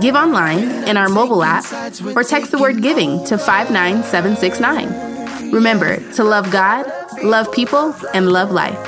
[0.00, 1.64] Give online, in our mobile app,
[2.14, 5.50] or text the word giving to 59769.
[5.50, 6.86] Remember to love God,
[7.24, 8.78] love people, and love life.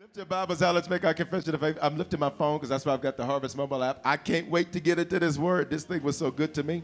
[0.00, 0.74] Lift your Bibles out.
[0.74, 1.76] Let's make our confession of faith.
[1.82, 4.00] I'm lifting my phone because that's why I've got the Harvest mobile app.
[4.02, 5.68] I can't wait to get into this word.
[5.68, 6.82] This thing was so good to me.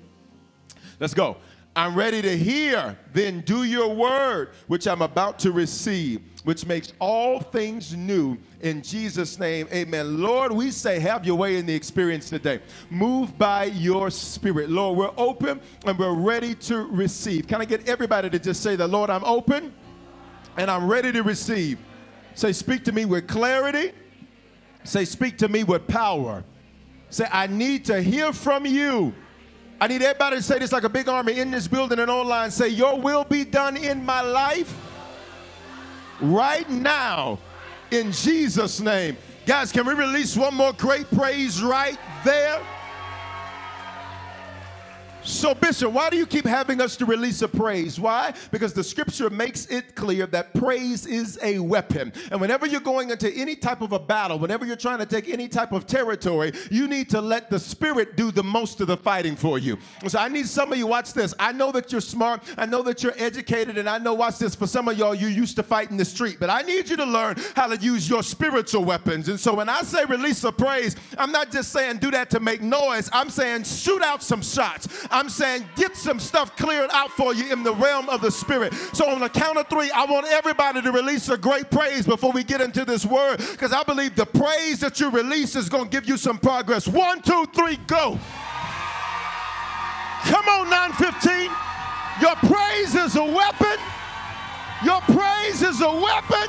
[1.00, 1.38] Let's go.
[1.76, 6.94] I'm ready to hear, then do your word, which I'm about to receive, which makes
[6.98, 8.38] all things new.
[8.62, 10.22] In Jesus' name, amen.
[10.22, 12.60] Lord, we say, have your way in the experience today.
[12.88, 14.70] Move by your spirit.
[14.70, 17.46] Lord, we're open and we're ready to receive.
[17.46, 19.74] Can I get everybody to just say that, Lord, I'm open
[20.56, 21.78] and I'm ready to receive?
[22.34, 23.92] Say, speak to me with clarity.
[24.84, 26.42] Say, speak to me with power.
[27.10, 29.14] Say, I need to hear from you.
[29.80, 32.50] I need everybody to say this like a big army in this building and online.
[32.50, 34.74] Say, Your will be done in my life
[36.20, 37.38] right now
[37.90, 39.16] in Jesus' name.
[39.44, 42.60] Guys, can we release one more great praise right there?
[45.26, 47.98] So, Bishop, why do you keep having us to release a praise?
[47.98, 48.32] Why?
[48.52, 52.12] Because the scripture makes it clear that praise is a weapon.
[52.30, 55.28] And whenever you're going into any type of a battle, whenever you're trying to take
[55.28, 58.96] any type of territory, you need to let the spirit do the most of the
[58.96, 59.78] fighting for you.
[60.06, 61.34] So, I need some of you, watch this.
[61.40, 64.54] I know that you're smart, I know that you're educated, and I know, watch this,
[64.54, 66.96] for some of y'all, you used to fight in the street, but I need you
[66.98, 69.28] to learn how to use your spiritual weapons.
[69.28, 72.38] And so, when I say release a praise, I'm not just saying do that to
[72.38, 74.86] make noise, I'm saying shoot out some shots.
[75.16, 78.74] I'm saying get some stuff cleared out for you in the realm of the spirit.
[78.92, 82.32] So on the count of three, I want everybody to release a great praise before
[82.32, 85.84] we get into this word because I believe the praise that you release is going
[85.84, 86.86] to give you some progress.
[86.86, 88.18] One, two, three, go.
[90.24, 91.50] Come on, 915.
[92.20, 93.78] Your praise is a weapon.
[94.84, 96.48] Your praise is a weapon.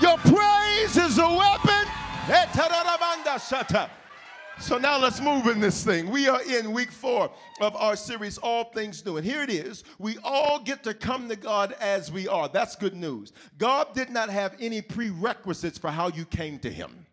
[0.00, 1.86] Your praise is a weapon.
[4.60, 6.08] So now let's move in this thing.
[6.08, 7.30] We are in week four
[7.60, 9.16] of our series, All Things New.
[9.16, 9.82] And here it is.
[9.98, 12.48] We all get to come to God as we are.
[12.48, 13.32] That's good news.
[13.58, 17.06] God did not have any prerequisites for how you came to Him.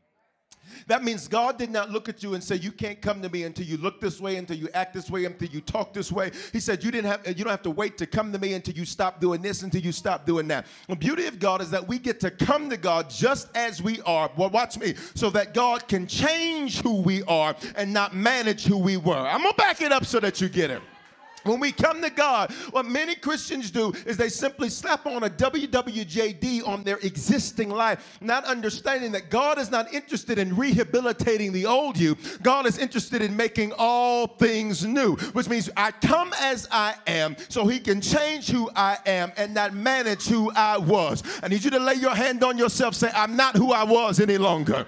[0.88, 3.44] That means God did not look at you and say, You can't come to me
[3.44, 6.32] until you look this way, until you act this way, until you talk this way.
[6.52, 8.76] He said, You didn't have you don't have to wait to come to me until
[8.76, 10.66] you stop doing this, until you stop doing that.
[10.88, 14.02] The beauty of God is that we get to come to God just as we
[14.02, 14.30] are.
[14.36, 18.78] Well, watch me, so that God can change who we are and not manage who
[18.78, 19.16] we were.
[19.16, 20.82] I'm gonna back it up so that you get it.
[21.44, 25.30] When we come to God, what many Christians do is they simply slap on a
[25.30, 31.66] WWJD on their existing life, not understanding that God is not interested in rehabilitating the
[31.66, 32.18] old you.
[32.42, 37.36] God is interested in making all things new, which means I come as I am
[37.48, 41.24] so He can change who I am and not manage who I was.
[41.42, 44.20] I need you to lay your hand on yourself, say, I'm not who I was
[44.20, 44.86] any longer.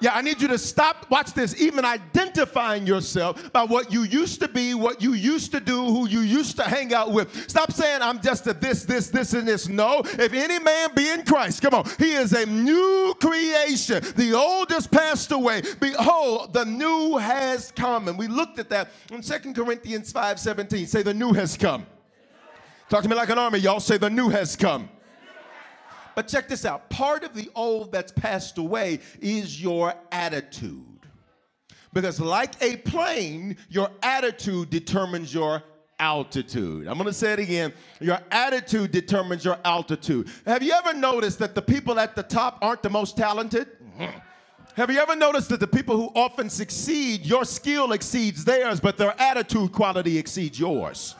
[0.00, 4.40] Yeah, I need you to stop, watch this, even identifying yourself by what you used
[4.40, 7.50] to be, what you used to do, who you used to hang out with.
[7.50, 9.68] Stop saying, I'm just a this, this, this, and this.
[9.68, 14.02] No, if any man be in Christ, come on, he is a new creation.
[14.14, 15.62] The old has passed away.
[15.80, 18.06] Behold, the new has come.
[18.06, 20.86] And we looked at that in 2 Corinthians 5 17.
[20.86, 21.84] Say, the new has come.
[22.88, 23.80] Talk to me like an army, y'all.
[23.80, 24.88] Say, the new has come.
[26.18, 30.82] But check this out part of the old that's passed away is your attitude.
[31.92, 35.62] Because, like a plane, your attitude determines your
[36.00, 36.88] altitude.
[36.88, 37.72] I'm to say it again.
[38.00, 40.28] Your attitude determines your altitude.
[40.44, 43.68] Have you ever noticed that the people at the top aren't the most talented?
[43.80, 44.18] Mm-hmm.
[44.74, 48.96] Have you ever noticed that the people who often succeed, your skill exceeds theirs, but
[48.96, 51.14] their attitude quality exceeds yours?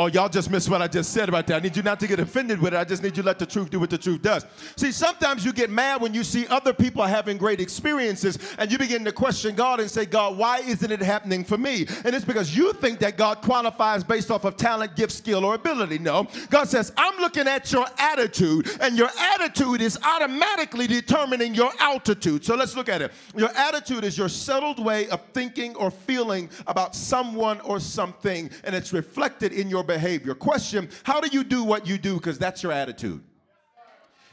[0.00, 1.56] Oh, y'all just missed what I just said about that.
[1.56, 2.78] I need you not to get offended with it.
[2.78, 4.46] I just need you to let the truth do what the truth does.
[4.74, 8.78] See, sometimes you get mad when you see other people having great experiences and you
[8.78, 11.86] begin to question God and say, God, why isn't it happening for me?
[12.06, 15.54] And it's because you think that God qualifies based off of talent, gift, skill, or
[15.54, 15.98] ability.
[15.98, 16.26] No.
[16.48, 22.42] God says, I'm looking at your attitude, and your attitude is automatically determining your altitude.
[22.42, 23.12] So let's look at it.
[23.36, 28.74] Your attitude is your settled way of thinking or feeling about someone or something, and
[28.74, 30.34] it's reflected in your behavior.
[30.34, 32.14] Question How do you do what you do?
[32.14, 33.22] Because that's your attitude.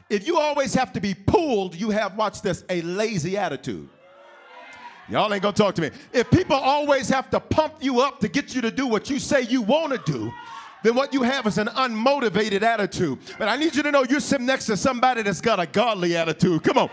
[0.10, 3.90] If you always have to be pulled, you have, watch this, a lazy attitude.
[5.10, 5.92] Y'all ain't gonna talk to me.
[6.14, 9.20] If people always have to pump you up to get you to do what you
[9.20, 10.32] say you wanna do,
[10.84, 13.18] then what you have is an unmotivated attitude.
[13.40, 16.16] But I need you to know you're sitting next to somebody that's got a godly
[16.16, 16.64] attitude.
[16.64, 16.90] Come on.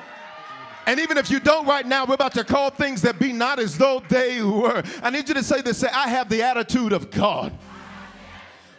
[0.87, 3.58] And even if you don't right now, we're about to call things that be not
[3.58, 4.82] as though they were.
[5.02, 7.52] I need you to say this say, I have the attitude of God.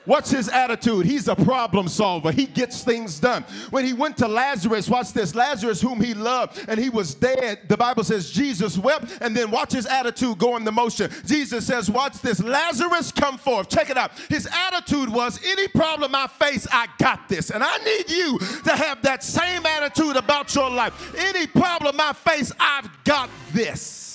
[0.06, 1.06] What's his attitude?
[1.06, 2.32] He's a problem solver.
[2.32, 3.44] He gets things done.
[3.72, 7.62] When he went to Lazarus, watch this Lazarus, whom he loved, and he was dead,
[7.68, 11.12] the Bible says Jesus wept, and then watch his attitude go in the motion.
[11.26, 13.70] Jesus says, Watch this Lazarus, come forth.
[13.70, 14.12] Check it out.
[14.30, 17.50] His attitude was, Any problem I face, I got this.
[17.50, 21.16] And I need you to have that same attitude about your life.
[21.18, 24.15] Any problem I face, I've got this.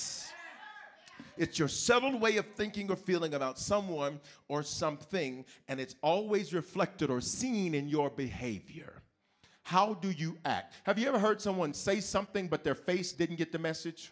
[1.41, 6.53] It's your settled way of thinking or feeling about someone or something, and it's always
[6.53, 9.01] reflected or seen in your behavior.
[9.63, 10.75] How do you act?
[10.83, 14.11] Have you ever heard someone say something, but their face didn't get the message?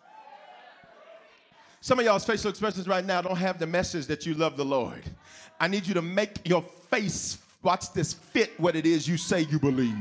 [1.82, 4.66] Some of y'all's facial expressions right now don't have the message that you love the
[4.66, 5.04] Lord.
[5.60, 9.42] I need you to make your face, watch this, fit what it is you say
[9.42, 9.94] you believe.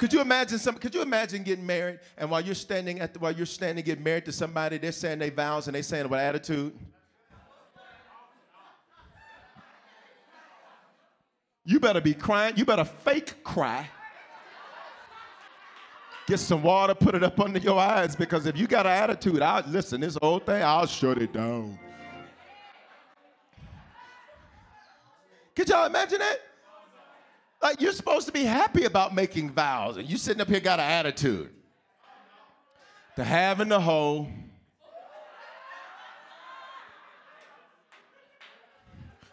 [0.00, 0.76] Could you imagine some?
[0.76, 4.02] Could you imagine getting married and while you're standing at the, while you're standing getting
[4.02, 6.72] married to somebody, they're saying their vows and they're saying what attitude?
[11.66, 12.54] You better be crying.
[12.56, 13.90] You better fake cry.
[16.26, 19.42] Get some water, put it up under your eyes because if you got an attitude,
[19.42, 20.00] I'll listen.
[20.00, 21.78] This whole thing, I'll shut it down.
[25.54, 26.49] Could y'all imagine that?
[27.62, 30.80] Like you're supposed to be happy about making vows, and you sitting up here got
[30.80, 31.50] an attitude.
[33.16, 34.28] To have and the whole.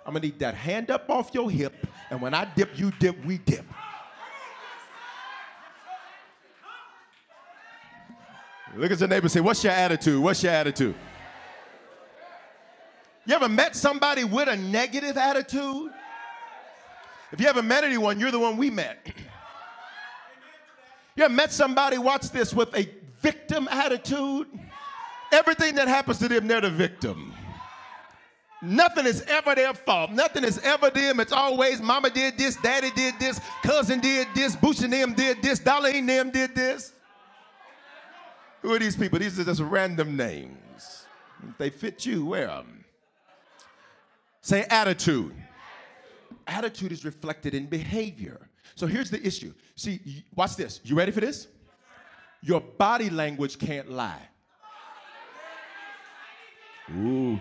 [0.06, 1.74] I'm gonna need that hand up off your hip,
[2.10, 3.66] and when I dip, you dip, we dip.
[8.76, 10.22] Look at your neighbor say, What's your attitude?
[10.22, 10.96] What's your attitude?
[13.26, 15.92] You ever met somebody with a negative attitude?
[17.32, 19.06] If you haven't met anyone, you're the one we met.
[21.16, 22.90] You ever met somebody, watch this, with a
[23.22, 24.48] victim attitude?
[25.32, 27.34] Everything that happens to them, they're the victim.
[28.62, 30.12] Nothing is ever their fault.
[30.12, 31.20] Nothing is ever them.
[31.20, 35.42] It's always mama did this, daddy did this, cousin did this, Bush and them did
[35.42, 36.94] this, Darlene them did this.
[38.62, 39.20] Who are these people?
[39.20, 41.06] These are just random names.
[41.48, 42.86] If they fit you, wear them.
[44.42, 45.36] Say attitude
[46.48, 48.50] attitude is reflected in behavior.
[48.76, 49.54] So here's the issue.
[49.76, 50.82] See, watch this.
[50.84, 51.48] You ready for this?
[52.42, 54.22] Your body language can't lie.
[56.96, 57.40] Ooh.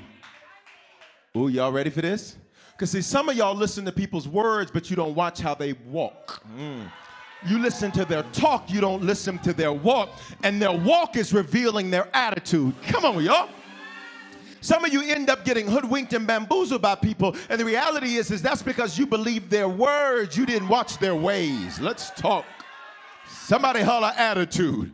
[1.37, 2.37] Ooh, y'all ready for this?
[2.73, 5.75] Because see, some of y'all listen to people's words, but you don't watch how they
[5.89, 6.43] walk.
[6.57, 6.91] Mm.
[7.47, 10.11] You listen to their talk, you don't listen to their walk,
[10.43, 12.75] and their walk is revealing their attitude.
[12.89, 13.51] Come on, y'all.
[14.67, 18.33] Some of you end up getting hoodwinked and bamboozled by people, and the reality is,
[18.33, 21.79] is that's because you believe their words, you didn't watch their ways.
[21.79, 22.45] Let's talk.
[23.29, 24.93] Somebody holler attitude.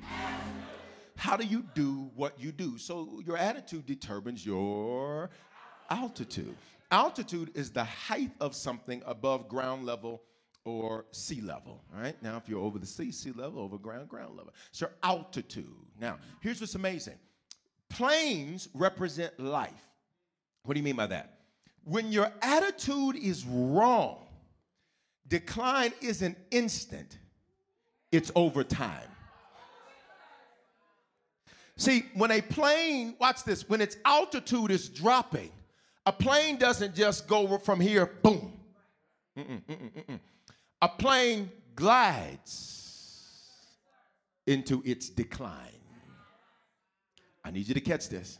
[1.16, 2.76] How do you do what you do?
[2.76, 5.30] So your attitude determines your
[5.88, 6.54] altitude.
[6.90, 10.20] Altitude is the height of something above ground level
[10.66, 11.82] or sea level.
[11.90, 12.22] Right.
[12.22, 14.52] Now, if you're over the sea, sea level, over ground, ground level.
[14.70, 15.64] So altitude.
[15.98, 17.16] Now, here's what's amazing.
[17.92, 19.88] Planes represent life.
[20.64, 21.38] What do you mean by that?
[21.84, 24.26] When your attitude is wrong,
[25.28, 27.18] decline isn't instant,
[28.10, 29.08] it's over time.
[31.76, 35.50] See, when a plane, watch this, when its altitude is dropping,
[36.06, 38.52] a plane doesn't just go from here, boom.
[39.36, 40.20] Mm-mm, mm-mm, mm-mm.
[40.80, 43.48] A plane glides
[44.46, 45.81] into its decline.
[47.44, 48.38] I need you to catch this.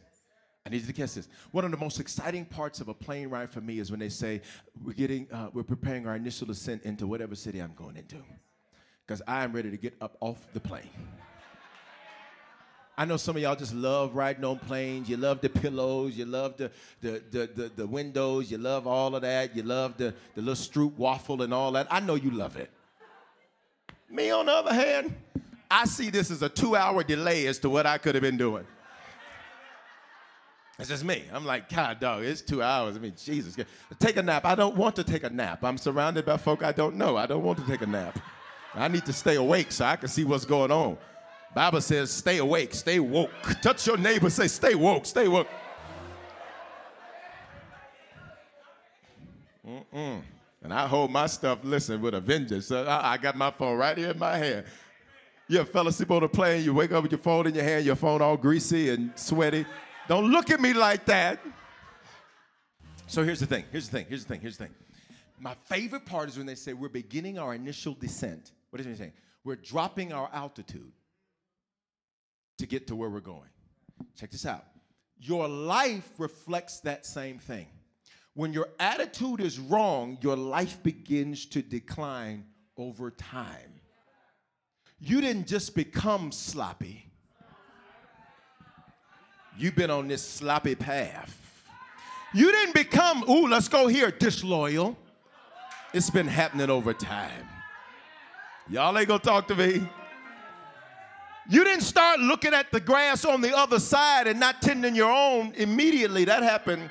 [0.65, 1.27] I need you to catch this.
[1.51, 4.09] One of the most exciting parts of a plane ride for me is when they
[4.09, 4.41] say
[4.81, 8.23] we're getting, uh, we're preparing our initial descent into whatever city I'm going into,
[9.05, 10.89] because I am ready to get up off the plane.
[12.95, 15.09] I know some of y'all just love riding on planes.
[15.09, 16.15] You love the pillows.
[16.15, 18.51] You love the, the, the, the, the windows.
[18.51, 19.55] You love all of that.
[19.55, 21.87] You love the, the little stroop waffle and all that.
[21.89, 22.69] I know you love it.
[24.11, 25.15] Me, on the other hand,
[25.71, 28.37] I see this as a two hour delay as to what I could have been
[28.37, 28.65] doing.
[30.79, 31.23] It's just me.
[31.31, 32.95] I'm like, God, dog, it's two hours.
[32.95, 33.55] I mean, Jesus.
[33.99, 34.43] Take a nap.
[34.45, 35.63] I don't want to take a nap.
[35.63, 37.15] I'm surrounded by folk I don't know.
[37.15, 38.19] I don't want to take a nap.
[38.73, 40.97] I need to stay awake so I can see what's going on.
[41.53, 43.29] Bible says, stay awake, stay woke.
[43.61, 45.47] Touch your neighbor, say, stay woke, stay woke.
[49.67, 50.21] Mm-mm.
[50.63, 52.67] And I hold my stuff, listen, with a vengeance.
[52.67, 54.65] So I, I, got my phone right here in my hand.
[55.47, 57.85] You fell asleep on a plane, you wake up with your phone in your hand,
[57.85, 59.65] your phone all greasy and sweaty.
[60.07, 61.39] Don't look at me like that.
[63.07, 64.73] So here's the thing, here's the thing, here's the thing, here's the thing.
[65.39, 68.51] My favorite part is when they say we're beginning our initial descent.
[68.69, 69.13] What is it saying?
[69.43, 70.91] We're dropping our altitude
[72.57, 73.49] to get to where we're going.
[74.17, 74.65] Check this out.
[75.19, 77.67] Your life reflects that same thing.
[78.35, 82.45] When your attitude is wrong, your life begins to decline
[82.77, 83.79] over time.
[84.99, 87.11] You didn't just become sloppy,
[89.57, 91.39] you've been on this sloppy path.
[92.33, 94.97] You didn't become, ooh, let's go here, disloyal.
[95.93, 97.47] It's been happening over time.
[98.69, 99.87] Y'all ain't gonna talk to me.
[101.49, 105.11] You didn't start looking at the grass on the other side and not tending your
[105.11, 106.25] own immediately.
[106.25, 106.89] That happened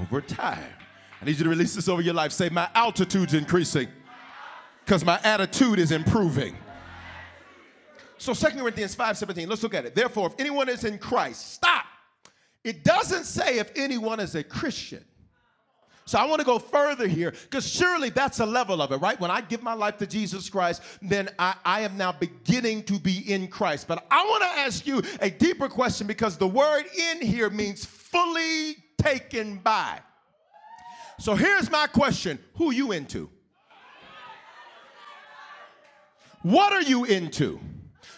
[0.00, 0.72] over time.
[1.20, 2.32] I need you to release this over your life.
[2.32, 3.88] Say, My altitude's increasing
[4.84, 6.56] because my attitude is improving.
[8.20, 9.94] So 2 Corinthians 5 17, let's look at it.
[9.94, 11.86] Therefore, if anyone is in Christ, stop.
[12.62, 15.02] It doesn't say if anyone is a Christian.
[16.04, 19.18] So I want to go further here because surely that's a level of it, right?
[19.18, 22.98] When I give my life to Jesus Christ, then I, I am now beginning to
[22.98, 23.88] be in Christ.
[23.88, 27.86] But I want to ask you a deeper question because the word in here means
[27.86, 29.98] fully taken by.
[31.18, 33.30] So here's my question Who you into?
[36.42, 37.60] What are you into?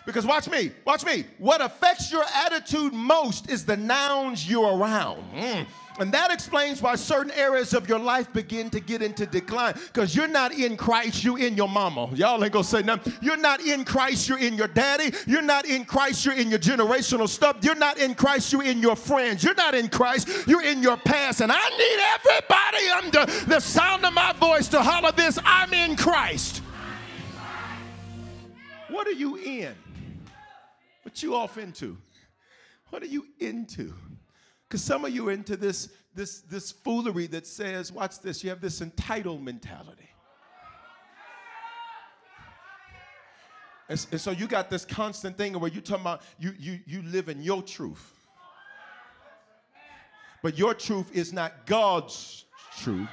[0.04, 1.24] Because watch me, watch me.
[1.38, 5.22] What affects your attitude most is the nouns you're around.
[5.32, 5.66] Mm.
[5.98, 9.74] And that explains why certain areas of your life begin to get into decline.
[9.74, 12.08] Because you're not in Christ, you're in your mama.
[12.14, 13.12] Y'all ain't gonna say nothing.
[13.20, 15.14] You're not in Christ, you're in your daddy.
[15.26, 17.58] You're not in Christ, you're in your generational stuff.
[17.60, 19.44] You're not in Christ, you're in your friends.
[19.44, 21.42] You're not in Christ, you're in your past.
[21.42, 25.96] And I need everybody under the sound of my voice to holler this I'm in
[25.96, 26.62] Christ.
[28.88, 29.74] What are you in?
[31.12, 31.98] What you off into?
[32.88, 33.92] What are you into?
[34.66, 38.48] Because some of you are into this, this, this foolery that says, watch this, you
[38.48, 40.08] have this entitled mentality.
[43.90, 47.02] And, and so you got this constant thing where you're talking about you, you, you
[47.02, 48.14] live in your truth.
[50.42, 52.46] But your truth is not God's
[52.78, 53.10] truth.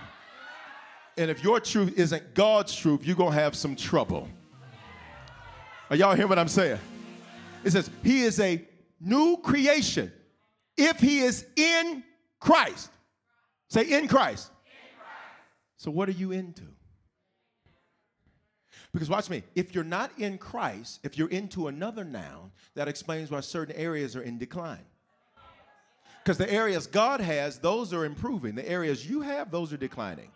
[1.17, 4.29] And if your truth isn't God's truth, you're going to have some trouble.
[5.89, 6.79] Are y'all hear what I'm saying?
[7.63, 8.65] It says, He is a
[8.99, 10.11] new creation
[10.77, 12.03] if he is in
[12.39, 12.89] Christ.
[13.69, 14.07] Say, in Christ.
[14.07, 14.51] in Christ.
[15.77, 16.63] So, what are you into?
[18.91, 23.29] Because watch me, if you're not in Christ, if you're into another noun, that explains
[23.29, 24.85] why certain areas are in decline.
[26.23, 28.55] Because the areas God has, those are improving.
[28.55, 30.31] The areas you have, those are declining.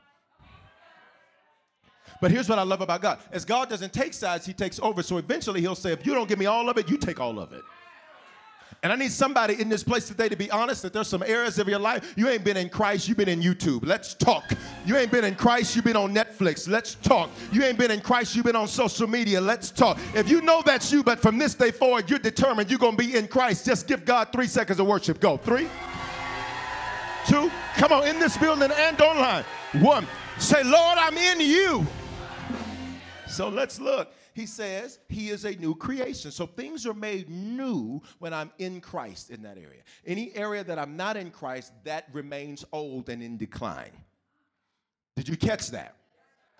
[2.23, 3.19] But here's what I love about God.
[3.33, 5.03] As God doesn't take sides, he takes over.
[5.03, 7.37] So eventually he'll say, if you don't give me all of it, you take all
[7.37, 7.61] of it.
[8.81, 11.59] And I need somebody in this place today to be honest that there's some areas
[11.59, 13.85] of your life you ain't been in Christ, you've been in YouTube.
[13.85, 14.53] Let's talk.
[14.85, 16.65] You ain't been in Christ, you've been on Netflix.
[16.65, 17.29] Let's talk.
[17.51, 19.41] You ain't been in Christ, you've been on social media.
[19.41, 19.99] Let's talk.
[20.15, 23.03] If you know that's you, but from this day forward, you're determined you're going to
[23.05, 25.19] be in Christ, just give God three seconds of worship.
[25.19, 25.35] Go.
[25.35, 25.67] Three,
[27.27, 29.43] two, come on, in this building and online.
[29.81, 31.85] One, say, Lord, I'm in you.
[33.33, 36.31] So let's look he says he is a new creation.
[36.31, 39.81] So things are made new when I'm in Christ in that area.
[40.05, 43.91] Any area that I'm not in Christ, that remains old and in decline.
[45.15, 45.95] Did you catch that?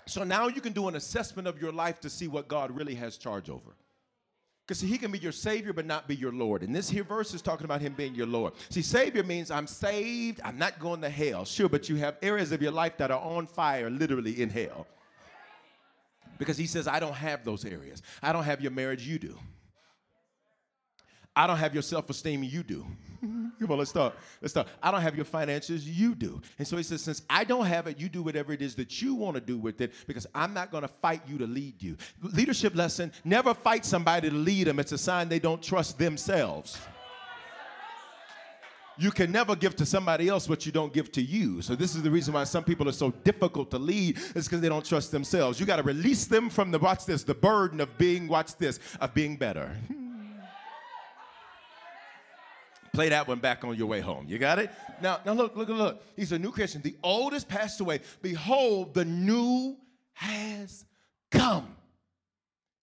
[0.06, 2.96] So now you can do an assessment of your life to see what God really
[2.96, 3.76] has charge over.
[4.68, 6.62] Because he can be your Savior, but not be your Lord.
[6.62, 8.54] And this here verse is talking about him being your Lord.
[8.70, 11.44] See, Savior means I'm saved, I'm not going to hell.
[11.44, 14.88] Sure, but you have areas of your life that are on fire, literally in hell.
[16.44, 18.02] Because he says, I don't have those areas.
[18.22, 19.38] I don't have your marriage, you do.
[21.36, 22.86] I don't have your self esteem, you do.
[23.22, 24.14] Come on, let's start.
[24.42, 24.68] Let's start.
[24.82, 26.42] I don't have your finances, you do.
[26.60, 29.02] And so he says, since I don't have it, you do whatever it is that
[29.02, 31.82] you want to do with it because I'm not going to fight you to lead
[31.82, 31.96] you.
[32.22, 36.78] Leadership lesson never fight somebody to lead them, it's a sign they don't trust themselves.
[39.04, 41.62] You can never give to somebody else what you don't give to you.
[41.62, 44.62] So this is the reason why some people are so difficult to lead is because
[44.62, 45.60] they don't trust themselves.
[45.60, 48.80] You got to release them from the watch this, the burden of being watch this,
[49.02, 49.76] of being better.
[52.94, 54.26] Play that one back on your way home.
[54.30, 54.72] You got it?
[55.02, 56.02] Now, now look, look, look.
[56.16, 56.82] He's a new Christian.
[56.82, 58.00] The old has passed away.
[58.22, 59.76] Behold, the new
[60.14, 60.86] has
[61.30, 61.76] come.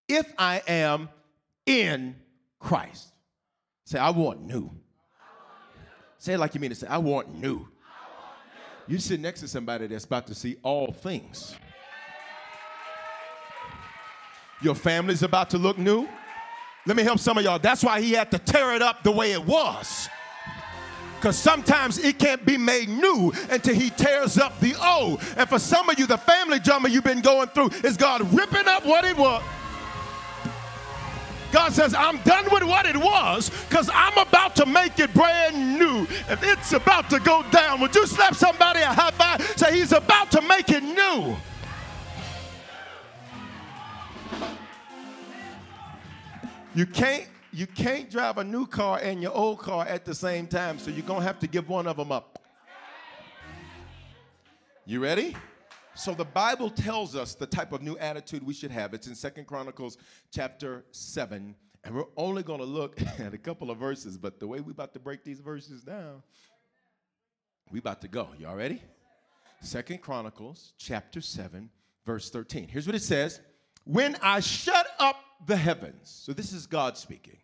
[0.07, 1.09] If I am
[1.65, 2.15] in
[2.59, 3.09] Christ.
[3.87, 4.71] Say, I want new.
[6.21, 6.77] Say it like you mean it.
[6.77, 7.67] Say, I want new.
[8.87, 11.57] You sit next to somebody that's about to see all things.
[14.61, 16.07] Your family's about to look new.
[16.87, 17.59] Let me help some of y'all.
[17.59, 20.11] That's why he had to tear it up the way it was.
[21.17, 25.23] Because sometimes it can't be made new until he tears up the old.
[25.39, 28.67] And for some of you, the family drama you've been going through is God ripping
[28.67, 29.43] up what it was.
[31.53, 35.79] God says, I'm done with what it was because I'm about to make it brand
[35.79, 36.07] new.
[36.29, 37.81] And it's about to go down.
[37.81, 39.43] Would you slap somebody a high five?
[39.57, 41.37] Say, He's about to make it new.
[46.75, 50.47] You can't you can't drive a new car and your old car at the same
[50.47, 52.41] time, so you're gonna have to give one of them up.
[54.87, 55.37] You ready?
[56.01, 58.95] So the Bible tells us the type of new attitude we should have.
[58.95, 59.99] It's in Second Chronicles
[60.33, 61.55] chapter 7.
[61.85, 64.71] And we're only going to look at a couple of verses, but the way we're
[64.71, 66.23] about to break these verses down,
[67.71, 68.31] we about to go.
[68.39, 68.83] Y'all ready?
[69.61, 71.69] Second Chronicles chapter 7,
[72.07, 72.69] verse 13.
[72.69, 73.43] Here's what it says.
[73.85, 77.37] When I shut up the heavens, so this is God speaking,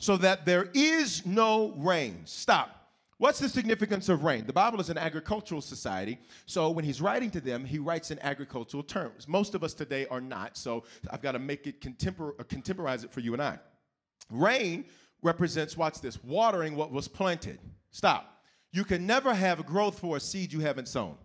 [0.00, 2.22] so that there is no rain.
[2.24, 2.75] Stop.
[3.18, 4.46] What's the significance of rain?
[4.46, 8.18] The Bible is an agricultural society, so when he's writing to them, he writes in
[8.18, 9.26] agricultural terms.
[9.26, 13.10] Most of us today are not, so I've got to make it uh, contemporize it
[13.10, 13.58] for you and I.
[14.30, 14.84] Rain
[15.22, 17.58] represents, watch this, watering what was planted.
[17.90, 18.42] Stop.
[18.70, 21.16] You can never have growth for a seed you haven't sown.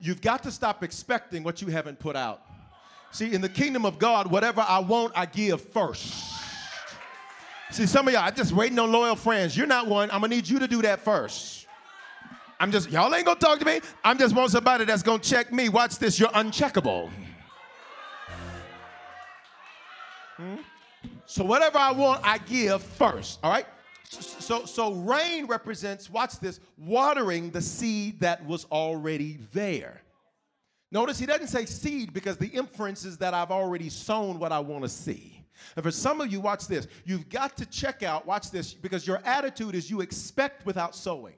[0.00, 2.42] You've got to stop expecting what you haven't put out.
[3.12, 6.40] See, in the kingdom of God, whatever I want, I give first.
[7.70, 9.56] See, some of y'all, I just waiting on loyal friends.
[9.56, 10.10] You're not one.
[10.10, 11.66] I'm gonna need you to do that first.
[12.58, 13.80] I'm just, y'all ain't gonna talk to me.
[14.04, 15.68] I'm just want somebody that's gonna check me.
[15.68, 17.10] Watch this, you're uncheckable.
[20.36, 20.56] Hmm?
[21.26, 23.38] So whatever I want, I give first.
[23.42, 23.66] All right?
[24.04, 30.02] So, so rain represents, watch this, watering the seed that was already there.
[30.90, 34.58] Notice he doesn't say seed because the inference is that I've already sown what I
[34.58, 35.39] want to see.
[35.76, 36.86] And for some of you, watch this.
[37.04, 41.34] You've got to check out, watch this, because your attitude is you expect without sowing.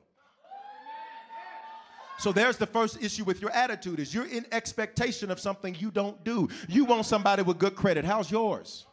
[2.19, 5.91] So there's the first issue with your attitude is you're in expectation of something you
[5.91, 6.49] don't do.
[6.69, 8.05] You want somebody with good credit.
[8.05, 8.87] How's yours?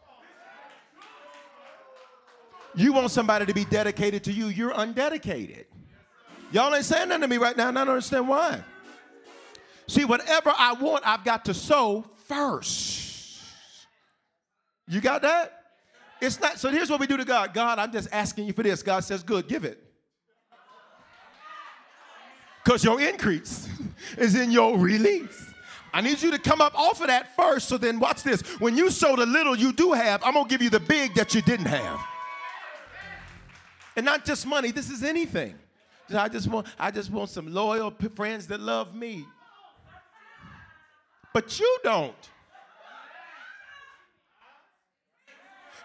[2.76, 4.48] You want somebody to be dedicated to you.
[4.48, 5.66] You're undedicated.
[6.52, 8.64] Y'all ain't saying nothing to me right now, and I don't understand why.
[9.88, 13.09] See, whatever I want, I've got to sow first.
[14.90, 15.54] You got that?
[16.20, 18.64] It's not, so here's what we do to God God, I'm just asking you for
[18.64, 18.84] this.
[18.84, 19.82] God says, Good, give it.
[22.64, 23.70] Because your increase
[24.18, 25.46] is in your release.
[25.94, 27.68] I need you to come up off of that first.
[27.68, 28.42] So then, watch this.
[28.60, 31.16] When you sow the little you do have, I'm going to give you the big
[31.16, 32.00] that you didn't have.
[33.96, 35.56] And not just money, this is anything.
[36.14, 39.26] I just want, I just want some loyal friends that love me.
[41.34, 42.16] But you don't.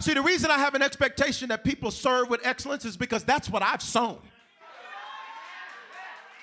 [0.00, 3.48] See, the reason I have an expectation that people serve with excellence is because that's
[3.48, 4.18] what I've sown.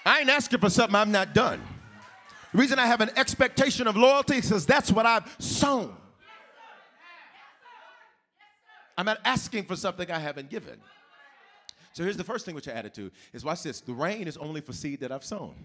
[0.06, 1.62] I ain't asking for something I'm not done.
[2.54, 5.96] The reason I have an expectation of loyalty is because that's what I've sown.
[8.98, 10.80] I'm not asking for something I haven't given.
[11.94, 13.82] So here's the first thing with your attitude is watch this.
[13.82, 15.56] The rain is only for seed that I've sown.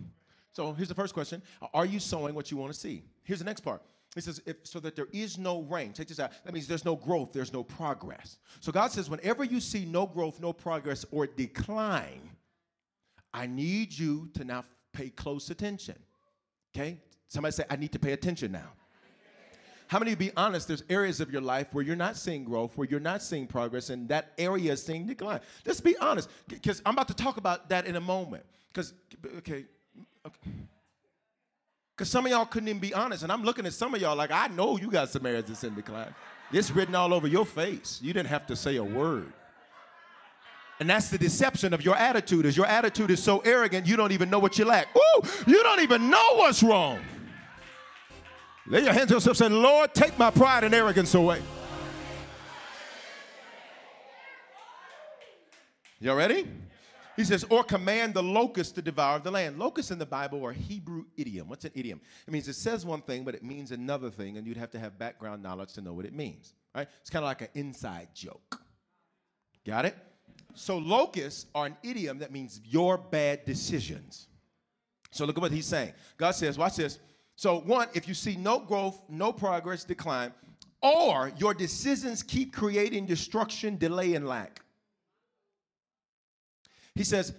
[0.53, 1.43] So here's the first question.
[1.75, 3.03] Are you sowing what you want to see?
[3.25, 3.83] Here's the next part.
[4.17, 5.93] He says, if, so that there is no rain.
[5.93, 6.33] Take this out.
[6.45, 8.39] That means there's no growth, there's no progress.
[8.61, 12.31] So God says, whenever you see no growth, no progress, or decline,
[13.35, 15.97] I need you to now pay close attention.
[16.75, 16.99] Okay?
[17.29, 18.73] Somebody say, I need to pay attention now.
[19.89, 20.67] How many be honest?
[20.67, 23.91] There's areas of your life where you're not seeing growth, where you're not seeing progress,
[23.91, 25.41] and that area is seeing decline.
[25.67, 28.45] Let's be honest, because I'm about to talk about that in a moment.
[28.73, 28.95] Because,
[29.37, 29.67] okay,
[30.27, 30.51] okay.
[31.97, 33.23] Because some of y'all couldn't even be honest.
[33.23, 35.75] And I'm looking at some of y'all like, I know you got some that's in
[35.75, 36.15] decline.
[36.53, 37.99] It's written all over your face.
[38.03, 39.33] You didn't have to say a word.
[40.79, 42.45] And that's the deception of your attitude.
[42.45, 44.89] Is your attitude is so arrogant you don't even know what you lack.
[44.95, 47.01] Ooh, you don't even know what's wrong.
[48.67, 51.41] Lay your hands on yourself saying, Lord, take my pride and arrogance away.
[55.99, 56.47] Y'all ready?
[57.17, 59.59] He says, or command the locust to devour the land.
[59.59, 61.49] Locusts in the Bible are Hebrew idiom.
[61.49, 62.01] What's an idiom?
[62.27, 64.79] It means it says one thing, but it means another thing, and you'd have to
[64.79, 66.55] have background knowledge to know what it means.
[66.75, 66.87] Right?
[67.01, 68.61] It's kind of like an inside joke.
[69.67, 69.97] Got it?
[70.55, 74.29] So locusts are an idiom that means your bad decisions.
[75.11, 75.95] So look at what he's saying.
[76.19, 76.99] God says, watch this.
[77.37, 80.33] So, one, if you see no growth, no progress, decline,
[80.81, 84.63] or your decisions keep creating destruction, delay, and lack.
[86.97, 87.35] He says,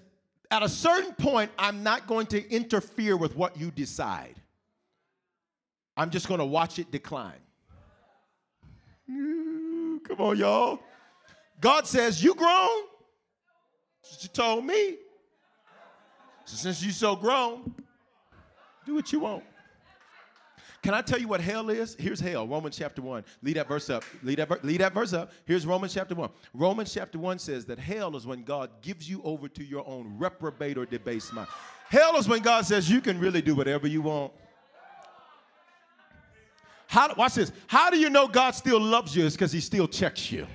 [0.50, 4.36] at a certain point, I'm not going to interfere with what you decide.
[5.98, 7.40] I'm just going to watch it decline.
[9.10, 10.80] Mm, come on, y'all.
[11.60, 12.84] God says, You grown?
[14.22, 14.98] You told me.
[16.46, 17.76] Since you so grown,
[18.86, 19.44] do what you want.
[20.88, 21.98] Can I tell you what hell is?
[22.00, 23.26] Here's hell, Romans chapter 1.
[23.44, 24.06] Lead that verse up.
[24.24, 25.34] Lead that, lead that verse up.
[25.44, 26.30] Here's Romans chapter 1.
[26.54, 30.18] Romans chapter 1 says that hell is when God gives you over to your own
[30.18, 31.50] reprobate or debased mind.
[31.90, 34.32] Hell is when God says you can really do whatever you want.
[36.88, 37.52] How, watch this.
[37.68, 39.26] How do you know God still loves you?
[39.26, 40.48] It's because he still checks you.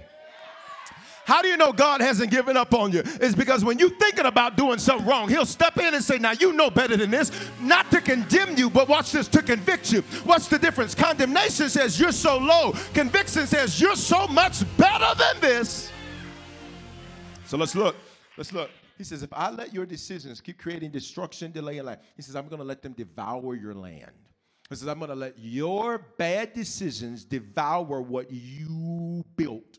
[1.24, 3.02] How do you know God hasn't given up on you?
[3.04, 6.32] It's because when you're thinking about doing something wrong, He'll step in and say, Now
[6.32, 7.30] you know better than this.
[7.60, 10.02] Not to condemn you, but watch this, to convict you.
[10.24, 10.94] What's the difference?
[10.94, 15.92] Condemnation says you're so low, conviction says you're so much better than this.
[17.46, 17.96] So let's look.
[18.36, 18.70] Let's look.
[18.98, 22.34] He says, If I let your decisions keep creating destruction, delay, and life, He says,
[22.34, 24.10] I'm going to let them devour your land.
[24.68, 29.78] He says, I'm going to let your bad decisions devour what you built.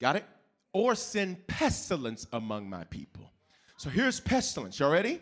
[0.00, 0.24] Got it?
[0.72, 3.32] Or send pestilence among my people.
[3.78, 4.78] So here's pestilence.
[4.78, 5.20] Y'all ready?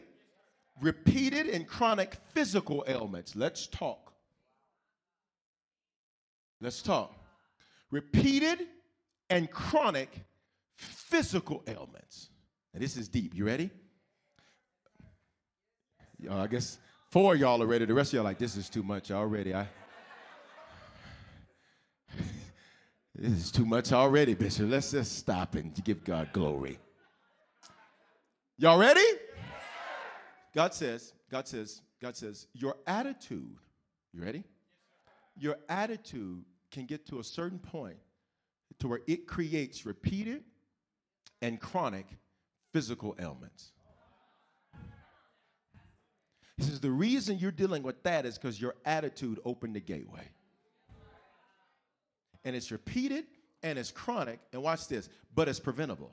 [0.81, 3.37] Repeated and chronic physical ailments.
[3.37, 4.13] Let's talk.
[6.61, 7.15] Let's talk.
[7.91, 8.59] Repeated
[9.31, 10.25] and chronic
[10.77, 12.31] physical ailments.
[12.73, 13.35] And this is deep.
[13.35, 13.71] You ready?
[16.29, 16.79] I guess
[17.11, 17.85] four y'all are ready.
[17.85, 19.55] The rest of y'all like, this is too much already.
[19.55, 19.69] I
[23.17, 24.69] This is too much already, Bishop.
[24.69, 26.79] Let's just stop and give God glory.
[28.59, 29.05] Y'all ready?
[30.53, 33.57] God says, God says, God says, your attitude,
[34.13, 34.43] you ready?
[35.37, 37.97] Your attitude can get to a certain point
[38.81, 40.43] to where it creates repeated
[41.41, 42.07] and chronic
[42.73, 43.71] physical ailments.
[46.57, 50.29] He says the reason you're dealing with that is because your attitude opened the gateway
[52.45, 53.25] and it's repeated
[53.63, 54.39] and it's chronic.
[54.53, 56.13] And watch this, but it's preventable.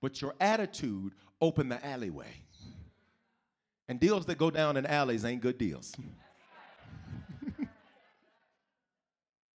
[0.00, 2.34] But your attitude opened the alleyway.
[3.88, 5.94] And deals that go down in alleys ain't good deals.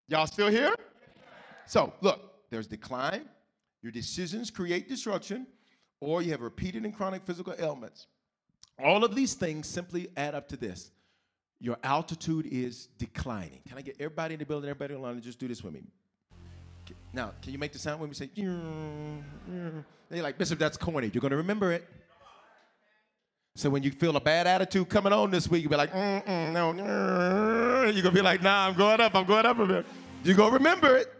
[0.07, 0.73] Y'all still here?
[1.65, 3.27] So, look, there's decline,
[3.81, 5.47] your decisions create destruction,
[5.99, 8.07] or you have repeated and chronic physical ailments.
[8.81, 10.91] All of these things simply add up to this
[11.59, 13.59] your altitude is declining.
[13.67, 15.83] Can I get everybody in the building, everybody online, and just do this with me?
[17.13, 21.09] Now, can you make the sound when we say, they're like, Bishop, that's corny.
[21.13, 21.87] You're going to remember it.
[23.55, 26.53] So when you feel a bad attitude coming on this week, you'll be like, mm,
[26.53, 26.73] no,
[27.85, 29.85] you're going to be like, nah, I'm going up, I'm going up a bit.
[30.23, 31.11] You're going to remember it.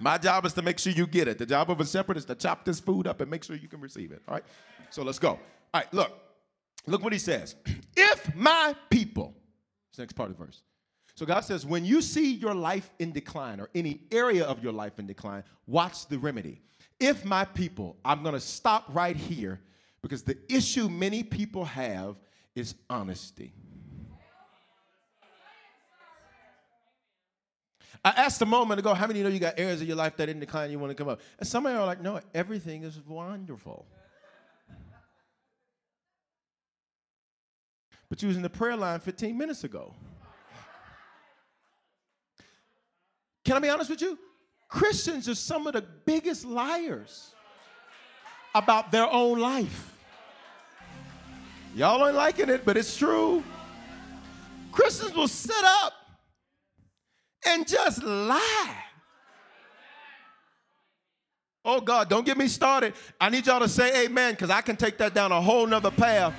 [0.00, 1.38] My job is to make sure you get it.
[1.38, 3.68] The job of a shepherd is to chop this food up and make sure you
[3.68, 4.22] can receive it.
[4.26, 4.44] All right?
[4.90, 5.28] So let's go.
[5.28, 5.38] All
[5.74, 6.10] right, look.
[6.86, 7.54] Look what he says.
[7.96, 9.34] If my people,
[10.02, 10.62] next part of the verse.
[11.14, 14.72] So God says, when you see your life in decline or any area of your
[14.72, 16.62] life in decline, watch the remedy.
[16.98, 19.60] If my people, I'm going to stop right here
[20.02, 22.16] because the issue many people have
[22.54, 23.52] is honesty.
[28.02, 30.30] I asked a moment ago, how many know you got areas of your life that
[30.30, 31.20] in decline you want to come up?
[31.38, 33.86] And some of you are like, no, everything is wonderful.
[38.10, 39.94] But you was in the prayer line 15 minutes ago.
[43.44, 44.18] Can I be honest with you?
[44.68, 47.34] Christians are some of the biggest liars
[48.54, 49.96] about their own life.
[51.74, 53.44] Y'all ain't liking it, but it's true.
[54.72, 55.92] Christians will sit up
[57.46, 58.76] and just lie.
[61.64, 62.94] Oh God, don't get me started.
[63.20, 65.90] I need y'all to say amen because I can take that down a whole nother
[65.90, 66.34] path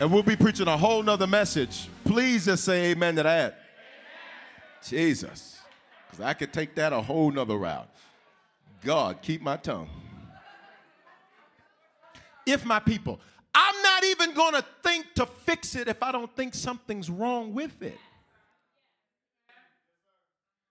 [0.00, 1.88] and we'll be preaching a whole nother message.
[2.04, 3.52] please just say amen to that.
[3.52, 3.58] Amen.
[4.84, 5.58] Jesus.
[6.10, 7.88] Because I could take that a whole nother route.
[8.84, 9.88] God, keep my tongue.
[12.46, 13.20] If my people,
[13.54, 17.52] I'm not even going to think to fix it if I don't think something's wrong
[17.52, 17.98] with it.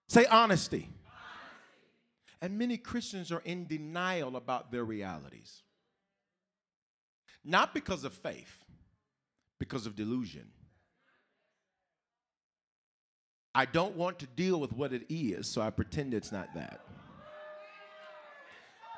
[0.08, 0.88] Say honesty.
[2.40, 5.62] And many Christians are in denial about their realities.
[7.44, 8.57] Not because of faith,
[9.58, 10.48] because of delusion.
[13.54, 16.80] I don't want to deal with what it is, so I pretend it's not that.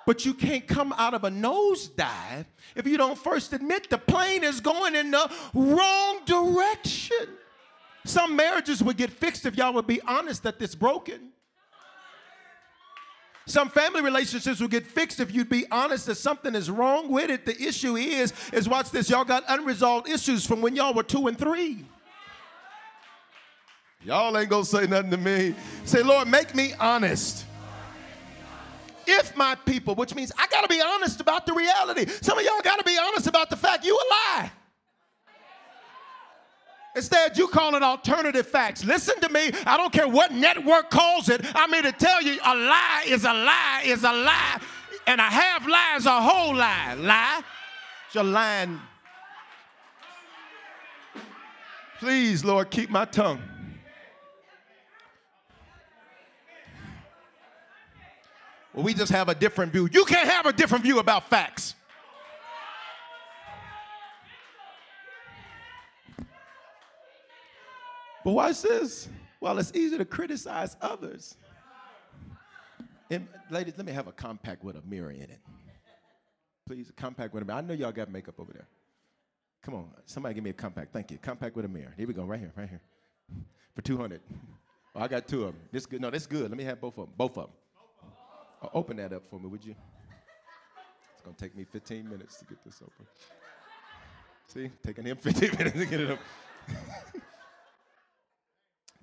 [0.07, 4.45] But you can't come out of a nosedive if you don't first admit the plane
[4.45, 7.29] is going in the wrong direction.
[8.05, 11.31] Some marriages would get fixed if y'all would be honest that it's broken.
[13.51, 17.31] Some family relationships will get fixed if you'd be honest that something is wrong with
[17.31, 17.45] it.
[17.45, 21.27] The issue is, is watch this, y'all got unresolved issues from when y'all were two
[21.27, 21.85] and three.
[24.05, 25.57] Y'all ain't gonna say nothing to me.
[25.85, 27.45] Say, Lord, make me honest.
[29.05, 32.07] If my people, which means I gotta be honest about the reality.
[32.23, 34.07] Some of y'all gotta be honest about the fact you a
[34.39, 34.53] lie.
[36.97, 38.85] Instead, you call it alternative facts.
[38.85, 39.53] Listen to me.
[39.65, 41.41] I don't care what network calls it.
[41.55, 44.61] I'm here to tell you a lie is a lie is a lie.
[45.07, 46.95] And a half lie is a whole lie.
[46.95, 47.43] Lie.
[48.13, 48.81] You're lying.
[52.01, 53.41] Please, Lord, keep my tongue.
[58.75, 59.89] Well, we just have a different view.
[59.93, 61.75] You can't have a different view about facts.
[68.25, 69.09] But watch this.
[69.41, 71.37] Well, it's easy to criticize others.
[73.11, 75.41] And ladies, let me have a compact with a mirror in it.
[76.67, 77.59] Please, a compact with a mirror.
[77.59, 78.69] I know y'all got makeup over there.
[79.63, 80.93] Come on, somebody give me a compact.
[80.93, 81.19] Thank you.
[81.19, 81.93] Compact with a mirror.
[81.97, 82.81] Here we go, right here, right here.
[83.75, 84.21] For 200.
[84.95, 85.63] Oh, I got two of them.
[85.73, 86.01] This good.
[86.01, 86.51] No, that's good.
[86.51, 87.15] Let me have both of them.
[87.17, 87.53] Both of them.
[88.63, 89.75] Oh, open that up for me, would you?
[91.13, 93.07] It's gonna take me 15 minutes to get this open.
[94.47, 96.19] See, taking him 15 minutes to get it up.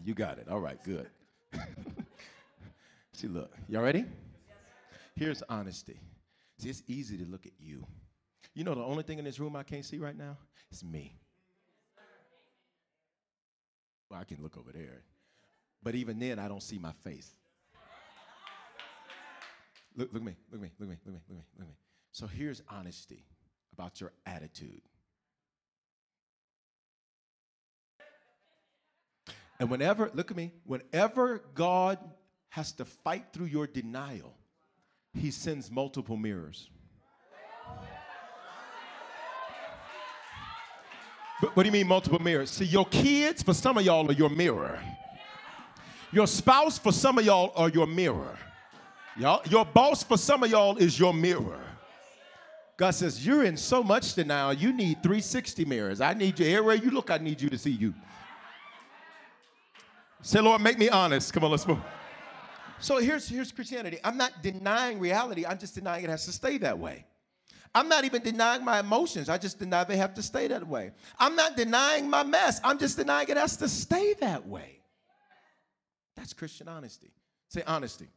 [0.03, 0.47] You got it.
[0.49, 1.10] All right, good.
[3.13, 4.05] See, look, y'all ready?
[5.15, 5.99] Here's honesty.
[6.60, 7.86] See, it's easy to look at you.
[8.53, 10.38] You know, the only thing in this room I can't see right now
[10.71, 11.15] is me.
[14.10, 15.01] Well, I can look over there.
[15.83, 17.31] But even then, I don't see my face.
[19.95, 21.36] Look, look at me, look at me, look at me, look at me, look at
[21.36, 21.75] me, look at me.
[22.12, 23.25] So here's honesty
[23.73, 24.81] about your attitude.
[29.60, 31.98] And whenever, look at me, whenever God
[32.50, 34.36] has to fight through your denial,
[35.13, 36.70] he sends multiple mirrors.
[41.41, 42.50] But what do you mean multiple mirrors?
[42.50, 44.80] See, your kids, for some of y'all, are your mirror.
[46.12, 48.38] Your spouse, for some of y'all, are your mirror.
[49.17, 51.60] Y'all, your boss, for some of y'all, is your mirror.
[52.76, 56.02] God says, You're in so much denial, you need 360 mirrors.
[56.02, 57.93] I need you, everywhere you look, I need you to see you.
[60.21, 61.32] Say, Lord, make me honest.
[61.34, 61.80] Come on, let's move.
[62.80, 63.99] So here's, here's Christianity.
[64.03, 67.06] I'm not denying reality, I'm just denying it has to stay that way.
[67.73, 69.30] I'm not even denying my emotions.
[69.30, 70.91] I just deny they have to stay that way.
[71.19, 72.60] I'm not denying my mess.
[72.63, 74.80] I'm just denying it has to stay that way.
[76.15, 77.12] That's Christian honesty.
[77.49, 78.08] Say honesty.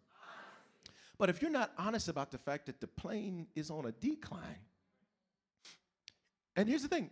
[1.18, 4.40] But if you're not honest about the fact that the plane is on a decline,
[6.56, 7.10] and here's the thing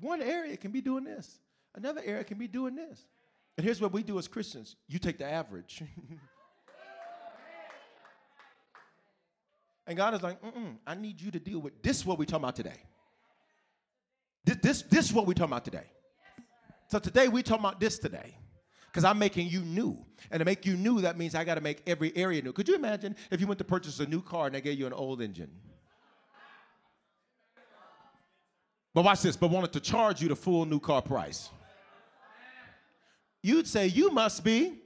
[0.00, 1.40] one area can be doing this,
[1.74, 3.04] another area can be doing this.
[3.58, 5.82] And here's what we do as Christians you take the average.
[9.86, 10.38] and God is like,
[10.86, 12.80] I need you to deal with this, what we're talking about today.
[14.44, 15.90] This, this, this is what we're talking about today.
[16.86, 18.36] So today we're talking about this today.
[18.86, 19.98] Because I'm making you new.
[20.30, 22.52] And to make you new, that means I got to make every area new.
[22.52, 24.86] Could you imagine if you went to purchase a new car and they gave you
[24.86, 25.50] an old engine?
[28.94, 31.50] But watch this, but wanted to charge you the full new car price
[33.48, 34.78] you'd say, You must be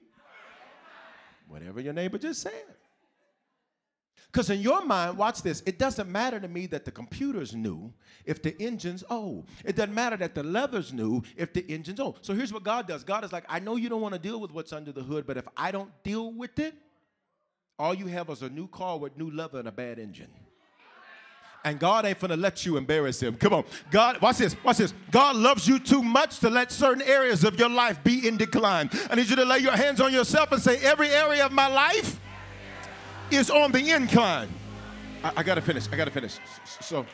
[1.48, 2.52] whatever your neighbor just said.
[4.26, 7.92] Because in your mind, watch this, it doesn't matter to me that the computer's new
[8.24, 9.46] if the engine's old.
[9.62, 12.24] It doesn't matter that the leather's new if the engine's old.
[12.24, 14.40] So here's what God does God is like, I know you don't want to deal
[14.40, 16.74] with what's under the hood, but if I don't deal with it,
[17.78, 20.30] all you have is a new car with new leather and a bad engine
[21.64, 23.36] and God ain't gonna let you embarrass him.
[23.36, 23.64] Come on.
[23.90, 24.94] God, watch this, watch this.
[25.10, 28.90] God loves you too much to let certain areas of your life be in decline.
[29.10, 31.68] I need you to lay your hands on yourself and say, every area of my
[31.68, 32.18] life
[33.30, 34.48] is on the incline.
[35.22, 36.38] I, I gotta finish, I gotta finish.
[36.80, 37.06] So,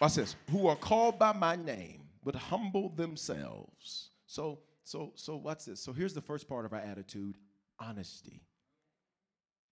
[0.00, 0.36] watch this.
[0.50, 4.10] Who are called by my name, would humble themselves.
[4.26, 5.80] So, so, so what's this?
[5.80, 7.36] So here's the first part of our attitude
[7.78, 8.42] honesty.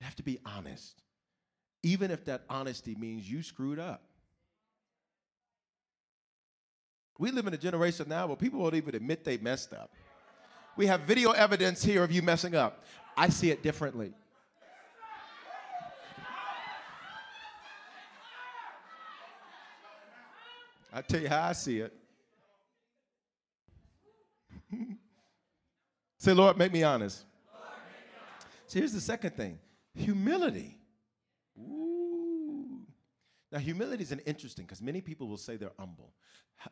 [0.01, 1.03] You have to be honest,
[1.83, 4.03] even if that honesty means you screwed up.
[7.19, 9.91] We live in a generation now where people won't even admit they messed up.
[10.77, 12.85] We have video evidence here of you messing up.
[13.17, 14.15] I see it differently.
[20.93, 21.93] I tell you how I see it.
[26.19, 27.25] Say, Lord, make me honest.
[28.67, 29.59] So here's the second thing
[29.95, 30.80] humility.
[31.61, 32.81] Ooh.
[33.53, 36.13] Now, humility is an interesting because many people will say they're humble.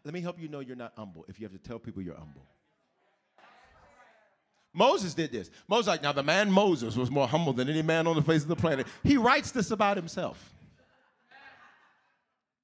[0.05, 2.17] Let me help you know you're not humble if you have to tell people you're
[2.17, 2.43] humble.
[4.73, 5.51] Moses did this.
[5.67, 8.43] Moses, like, now the man Moses was more humble than any man on the face
[8.43, 8.87] of the planet.
[9.03, 10.55] He writes this about himself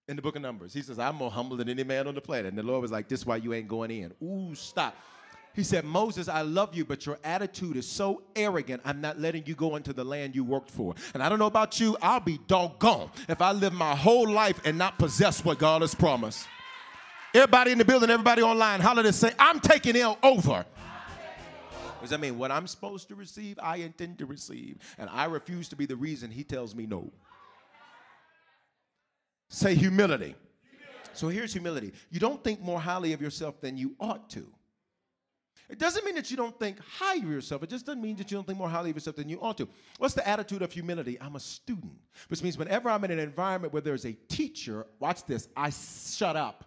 [0.07, 0.73] in the book of Numbers.
[0.73, 2.47] He says, I'm more humble than any man on the planet.
[2.47, 4.13] And the Lord was like, This is why you ain't going in.
[4.23, 4.97] Ooh, stop.
[5.55, 9.47] He said, Moses, I love you, but your attitude is so arrogant, I'm not letting
[9.47, 10.95] you go into the land you worked for.
[11.15, 14.61] And I don't know about you, I'll be doggone if I live my whole life
[14.65, 16.47] and not possess what God has promised.
[17.33, 20.65] Everybody in the building, everybody online, holler this, say, I'm taking it over.
[22.01, 24.79] Does that mean what I'm supposed to receive, I intend to receive?
[24.99, 27.11] And I refuse to be the reason he tells me no.
[29.49, 30.35] Say humility.
[30.71, 31.11] humility.
[31.15, 34.54] So here's humility you don't think more highly of yourself than you ought to.
[35.69, 37.63] It doesn't mean that you don't think high of yourself.
[37.63, 39.57] It just doesn't mean that you don't think more highly of yourself than you ought
[39.59, 39.69] to.
[39.99, 41.19] What's the attitude of humility?
[41.21, 41.95] I'm a student,
[42.29, 46.37] which means whenever I'm in an environment where there's a teacher, watch this, I shut
[46.37, 46.65] up.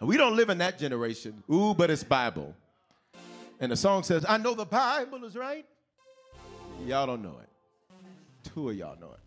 [0.00, 1.42] And we don't live in that generation.
[1.52, 2.56] Ooh, but it's Bible.
[3.60, 5.66] And the song says, I know the Bible is right.
[6.86, 7.48] Y'all don't know it.
[8.52, 9.20] Two of y'all know it.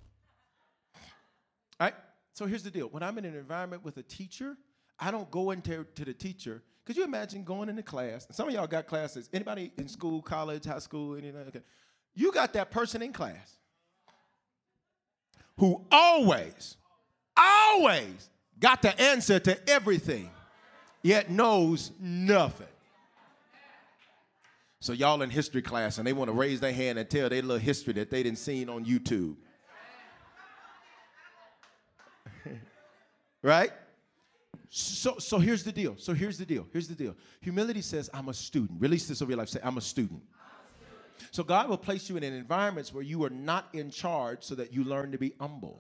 [1.79, 1.93] All right?
[2.33, 2.87] So here's the deal.
[2.87, 4.57] When I'm in an environment with a teacher,
[4.99, 6.63] I don't go into to the teacher.
[6.85, 8.27] Could you imagine going into class?
[8.31, 9.29] Some of y'all got classes.
[9.31, 11.47] Anybody in school, college, high school, anything?
[11.47, 11.61] Okay.
[12.13, 13.57] You got that person in class
[15.57, 16.75] who always,
[17.37, 20.29] always got the answer to everything,
[21.01, 22.67] yet knows nothing.
[24.81, 27.41] So y'all in history class and they want to raise their hand and tell their
[27.41, 29.37] little history that they didn't seen on YouTube.
[33.41, 33.71] right?
[34.75, 35.93] So, so here's the deal.
[35.99, 36.65] So here's the deal.
[36.73, 37.15] Here's the deal.
[37.41, 38.81] Humility says, I'm a student.
[38.81, 39.49] Release this over your life.
[39.49, 40.23] Say, I'm a student.
[41.29, 44.73] So God will place you in environments where you are not in charge so that
[44.73, 45.79] you learn to be humble.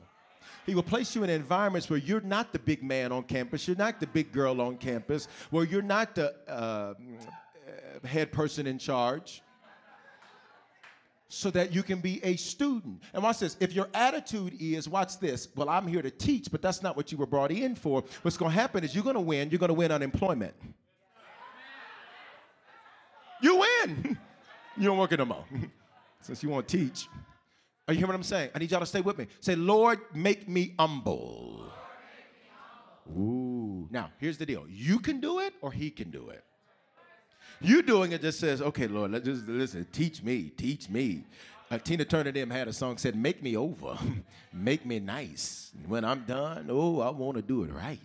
[0.67, 3.75] He will place you in environments where you're not the big man on campus, you're
[3.75, 6.93] not the big girl on campus, where you're not the uh,
[8.05, 9.41] head person in charge
[11.33, 13.01] so that you can be a student.
[13.11, 13.57] And watch this.
[13.59, 17.11] If your attitude is, watch this, well, I'm here to teach, but that's not what
[17.11, 19.49] you were brought in for, what's going to happen is you're going to win.
[19.49, 20.53] You're going to win unemployment.
[23.41, 24.17] You win.
[24.77, 25.45] you don't work it no more.
[26.21, 27.09] Since you want to teach.
[27.87, 28.51] Are you hearing what I'm saying?
[28.53, 29.27] I need y'all to stay with me.
[29.39, 31.65] Say, Lord, make me humble.
[33.09, 33.87] Ooh.
[33.89, 34.65] Now, here's the deal.
[34.69, 36.43] You can do it or he can do it.
[37.63, 41.23] You doing it just says, okay, Lord, let just listen, teach me, teach me.
[41.71, 43.97] Uh, Tina Turner them had a song said, "Make me over,
[44.53, 45.71] make me nice.
[45.87, 47.99] When I'm done, oh, I want to do it right."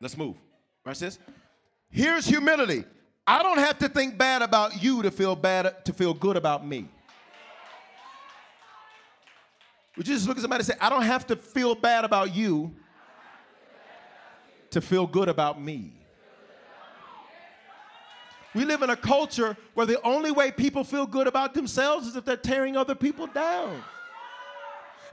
[0.00, 0.36] Let's move.
[0.84, 1.18] Watch this.
[1.88, 2.84] Here's humility.
[3.26, 6.66] I don't have to think bad about you to feel bad to feel good about
[6.66, 6.88] me.
[9.96, 12.34] Would you just look at somebody and say, I don't have to feel bad about
[12.34, 12.74] you
[14.70, 15.92] to feel good about me?
[18.54, 22.16] We live in a culture where the only way people feel good about themselves is
[22.16, 23.82] if they're tearing other people down.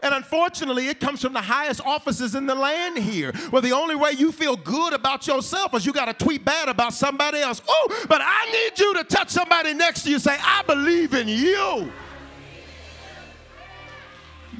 [0.03, 3.95] And unfortunately, it comes from the highest offices in the land here, where the only
[3.95, 7.61] way you feel good about yourself is you got to tweet bad about somebody else.
[7.67, 11.13] Oh, but I need you to touch somebody next to you and say, I believe
[11.13, 11.91] in you.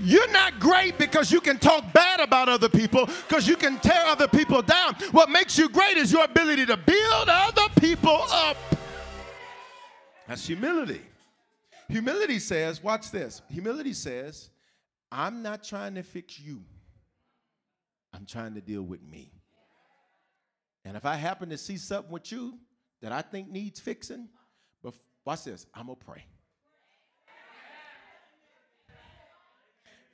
[0.03, 4.05] You're not great because you can talk bad about other people, because you can tear
[4.05, 4.95] other people down.
[5.11, 8.57] What makes you great is your ability to build other people up.
[10.31, 11.01] That's humility.
[11.89, 13.41] Humility says, watch this.
[13.49, 14.49] Humility says,
[15.11, 16.63] I'm not trying to fix you,
[18.13, 19.33] I'm trying to deal with me.
[20.85, 22.57] And if I happen to see something with you
[23.01, 24.29] that I think needs fixing,
[24.81, 24.93] but
[25.25, 26.23] watch this, I'm gonna pray.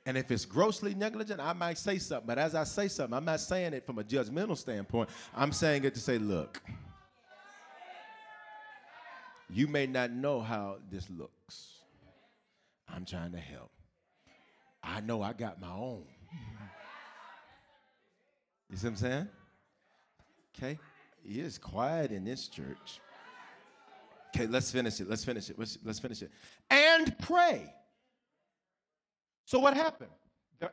[0.04, 2.26] And if it's grossly negligent, I might say something.
[2.26, 5.10] But as I say something, I'm not saying it from a judgmental standpoint.
[5.32, 6.60] I'm saying it to say, look,
[9.50, 11.78] you may not know how this looks.
[12.88, 13.70] I'm trying to help.
[14.82, 16.04] I know I got my own.
[18.70, 19.28] You see what I'm saying?
[20.56, 20.78] Okay.
[21.24, 23.00] It is quiet in this church.
[24.34, 25.08] Okay, let's finish it.
[25.08, 25.58] Let's finish it.
[25.58, 26.30] Let's, let's finish it.
[26.70, 27.72] And pray.
[29.46, 30.10] So what happened?
[30.60, 30.72] Their,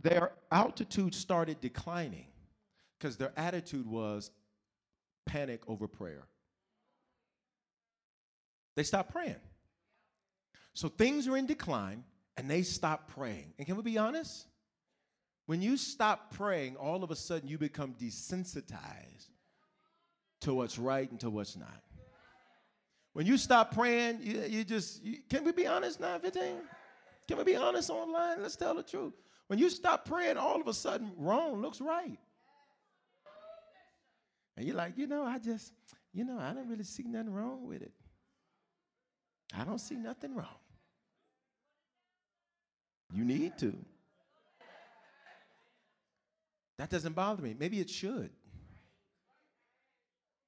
[0.00, 2.26] their altitude started declining
[2.98, 4.30] because their attitude was
[5.24, 6.26] panic over prayer.
[8.76, 9.40] They stopped praying.
[10.74, 12.04] So things are in decline
[12.36, 13.54] and they stop praying.
[13.58, 14.46] And can we be honest?
[15.46, 19.30] When you stop praying, all of a sudden you become desensitized
[20.42, 21.82] to what's right and to what's not.
[23.14, 26.56] When you stop praying, you, you just, you, can we be honest, 915?
[27.26, 28.42] Can we be honest online?
[28.42, 29.14] Let's tell the truth.
[29.46, 32.18] When you stop praying, all of a sudden wrong looks right.
[34.56, 35.72] And you're like, you know, I just,
[36.12, 37.92] you know, I don't really see nothing wrong with it.
[39.54, 40.46] I don't see nothing wrong.
[43.12, 43.74] You need to.
[46.78, 47.54] That doesn't bother me.
[47.58, 48.30] Maybe it should.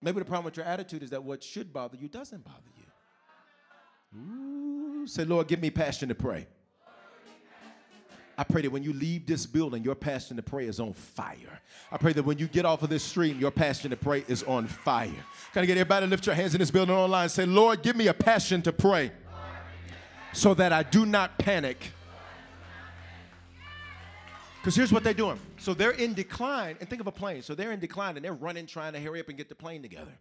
[0.01, 4.21] Maybe the problem with your attitude is that what should bother you doesn't bother you.
[4.21, 6.47] Ooh, say, Lord, give me passion to pray.
[8.39, 11.61] I pray that when you leave this building, your passion to pray is on fire.
[11.91, 14.45] I pray that when you get off of this stream, your passion to pray is
[14.45, 15.11] on fire.
[15.53, 17.83] Can I get everybody to lift your hands in this building online and say, Lord,
[17.83, 19.11] give me a passion to pray
[20.33, 21.79] so that I do not panic.
[24.61, 25.41] Because here's what they're doing.
[25.59, 27.43] So they're in decline, and think of a plane.
[27.43, 29.83] So they're in decline and they're running, trying to hurry up and get the plane
[29.83, 30.13] together.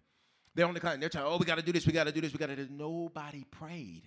[0.56, 1.00] They're on decline.
[1.00, 2.48] They're trying, oh, we got to do this, we got to do this, we got
[2.48, 2.72] to do this.
[2.72, 4.04] Nobody prayed.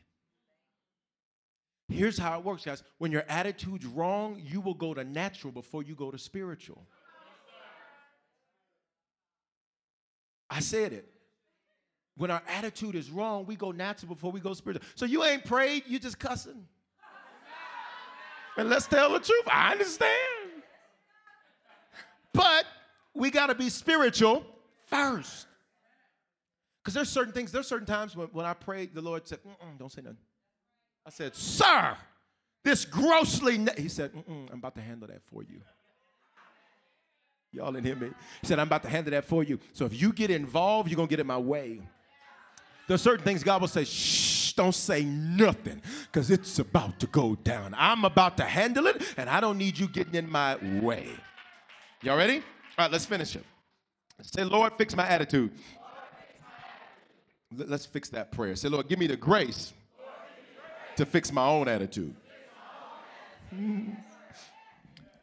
[1.91, 2.83] Here's how it works, guys.
[2.99, 6.87] When your attitude's wrong, you will go to natural before you go to spiritual.
[10.49, 11.09] I said it.
[12.17, 14.87] When our attitude is wrong, we go natural before we go spiritual.
[14.95, 16.67] So you ain't prayed, you just cussing.
[18.57, 19.45] And let's tell the truth.
[19.47, 20.63] I understand.
[22.33, 22.67] But
[23.15, 24.45] we got to be spiritual
[24.87, 25.47] first.
[26.83, 29.39] Because there's certain things, there's certain times when, when I prayed, the Lord said,
[29.79, 30.19] don't say nothing.
[31.07, 31.97] I said, Sir,
[32.63, 33.59] this grossly.
[33.59, 33.73] Ne-.
[33.77, 35.61] He said, I'm about to handle that for you.
[37.53, 38.11] Y'all didn't hear me.
[38.41, 39.59] He said, I'm about to handle that for you.
[39.73, 41.81] So if you get involved, you're going to get in my way.
[42.87, 47.35] There's certain things God will say, shh, don't say nothing because it's about to go
[47.37, 47.75] down.
[47.77, 51.09] I'm about to handle it and I don't need you getting in my way.
[52.03, 52.37] Y'all ready?
[52.37, 52.43] All
[52.87, 53.45] right, let's finish it.
[54.23, 55.53] Say, Lord, fix my attitude.
[57.53, 58.55] Let's fix that prayer.
[58.55, 59.73] Say, Lord, give me the grace
[61.01, 62.15] to fix my own attitude.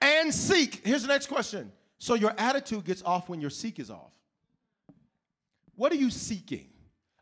[0.01, 0.82] And seek.
[0.84, 1.71] Here's the next question.
[1.99, 4.13] So your attitude gets off when your seek is off.
[5.75, 6.67] What are you seeking?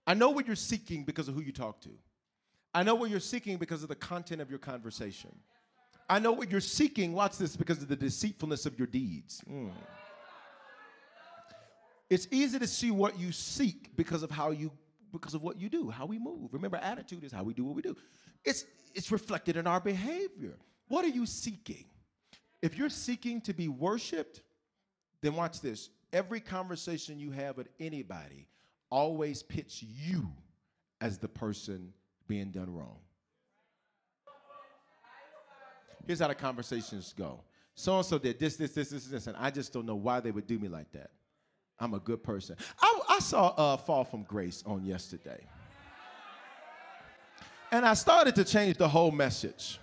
[0.08, 1.90] I know what you're seeking because of who you talk to.
[2.74, 5.36] I know what you're seeking because of the content of your conversation.
[6.10, 9.42] I know what you're seeking, watch this, because of the deceitfulness of your deeds.
[9.50, 9.72] Mm.
[12.10, 14.72] It's easy to see what you seek because of how you
[15.12, 16.54] because of what you do, how we move.
[16.54, 17.96] Remember, attitude is how we do what we do.
[18.46, 20.58] It's it's reflected in our behavior.
[20.88, 21.86] What are you seeking?
[22.62, 24.42] If you're seeking to be worshiped,
[25.22, 25.90] then watch this.
[26.14, 28.48] Every conversation you have with anybody
[28.90, 30.32] always pits you
[31.02, 31.94] as the person
[32.28, 33.00] being done wrong.
[36.08, 37.42] Here's how the conversations go.
[37.74, 40.20] So and so did this, this, this, this, this, and I just don't know why
[40.22, 41.10] they would do me like that.
[41.80, 42.56] I'm a good person.
[42.80, 45.46] I, I saw uh, Fall from Grace on yesterday.
[47.76, 49.80] And I started to change the whole message.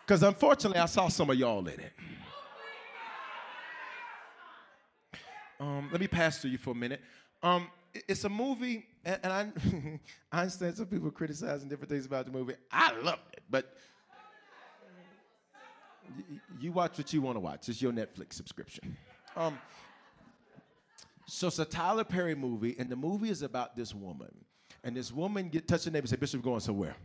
[0.00, 1.92] Because unfortunately, I saw some of y'all in it.
[5.60, 7.02] Um, let me pastor you for a minute.
[7.42, 7.68] Um,
[8.08, 9.52] it's a movie, and, and I,
[10.32, 12.54] I understand some people criticizing different things about the movie.
[12.72, 13.76] I loved it, but
[16.58, 17.68] you watch what you want to watch.
[17.68, 18.96] It's your Netflix subscription.
[19.36, 19.58] Um,
[21.26, 24.34] so it's a Tyler Perry movie, and the movie is about this woman.
[24.82, 26.96] And this woman get touch the neighbor and say, Bishop, going somewhere.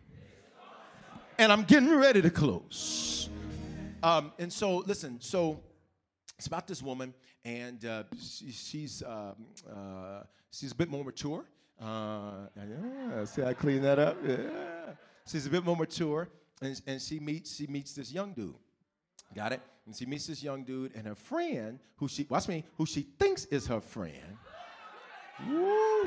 [1.40, 3.30] And I'm getting ready to close.
[4.04, 5.62] Um, and so, listen, so
[6.38, 7.14] it's about this woman,
[7.46, 9.36] and uh, she, she's um,
[9.74, 11.46] uh, she's a bit more mature.
[11.82, 14.18] Uh, yeah, see, I clean that up.
[14.28, 14.38] Yeah,
[15.26, 16.28] she's a bit more mature,
[16.62, 18.54] and, and she meets she meets this young dude.
[19.34, 19.62] Got it?
[19.86, 23.08] And she meets this young dude, and her friend, who she watch me, who she
[23.18, 24.36] thinks is her friend.
[25.48, 26.04] Woo,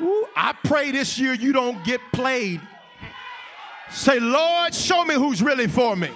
[0.00, 2.62] woo, I pray this year you don't get played.
[3.92, 6.10] Say, Lord, show me who's really for me.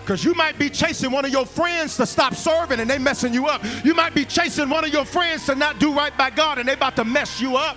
[0.00, 3.32] Because you might be chasing one of your friends to stop serving and they messing
[3.32, 3.62] you up.
[3.84, 6.68] You might be chasing one of your friends to not do right by God and
[6.68, 7.76] they about to mess you up.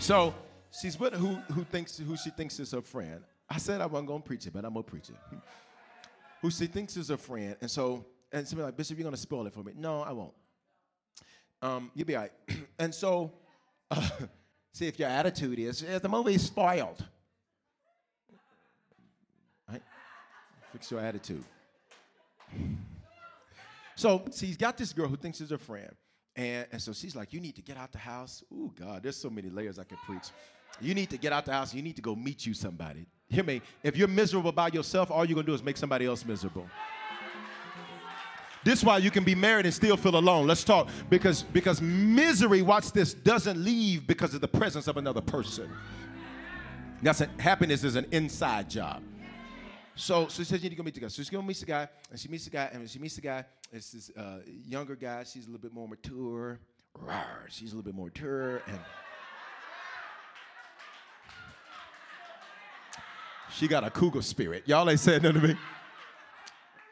[0.00, 0.34] So
[0.72, 3.22] she's with who, who thinks who she thinks is her friend.
[3.48, 5.16] I said I wasn't gonna preach it, but I'm gonna preach it.
[6.40, 9.46] Who she thinks is her friend, and so and somebody like Bishop, you're gonna spoil
[9.46, 9.74] it for me.
[9.76, 10.32] No, I won't.
[11.62, 12.32] Um, you'll be all right.
[12.78, 13.32] and so,
[13.90, 14.08] uh,
[14.72, 17.04] see if your attitude is, is the movie's spoiled.
[19.70, 19.82] Right?
[20.72, 21.44] Fix your attitude.
[23.94, 25.94] So, see, he's got this girl who thinks she's her friend.
[26.34, 28.42] And, and so she's like, You need to get out the house.
[28.52, 30.28] Oh, God, there's so many layers I could preach.
[30.80, 31.74] You need to get out the house.
[31.74, 33.06] You need to go meet you somebody.
[33.28, 33.60] Hear me.
[33.82, 36.66] If you're miserable by yourself, all you're going to do is make somebody else miserable.
[38.64, 40.46] This is why you can be married and still feel alone.
[40.46, 40.88] Let's talk.
[41.10, 45.70] Because, because misery, watch this, doesn't leave because of the presence of another person.
[47.02, 49.02] That's a, happiness is an inside job.
[49.94, 51.08] So, so she says you need to go meet the guy.
[51.08, 53.16] So she's gonna meet the guy, and she meets the guy, and when she meets
[53.16, 55.24] the guy, it's this uh, younger guy.
[55.24, 56.60] She's a little bit more mature.
[56.98, 58.78] Rawr, she's a little bit more mature, and
[63.50, 64.62] she got a cougar spirit.
[64.66, 65.56] Y'all ain't saying nothing to me.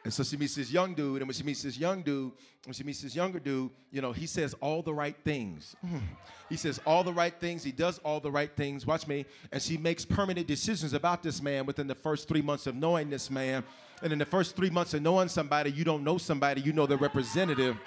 [0.03, 2.31] And so she meets this young dude, and when she meets this young dude,
[2.65, 5.75] when she meets this younger dude, you know, he says all the right things.
[5.85, 6.01] Mm.
[6.49, 7.63] He says all the right things.
[7.63, 8.85] He does all the right things.
[8.85, 9.25] Watch me.
[9.51, 13.09] And she makes permanent decisions about this man within the first three months of knowing
[13.09, 13.63] this man.
[14.01, 16.87] And in the first three months of knowing somebody, you don't know somebody, you know
[16.87, 17.77] the representative.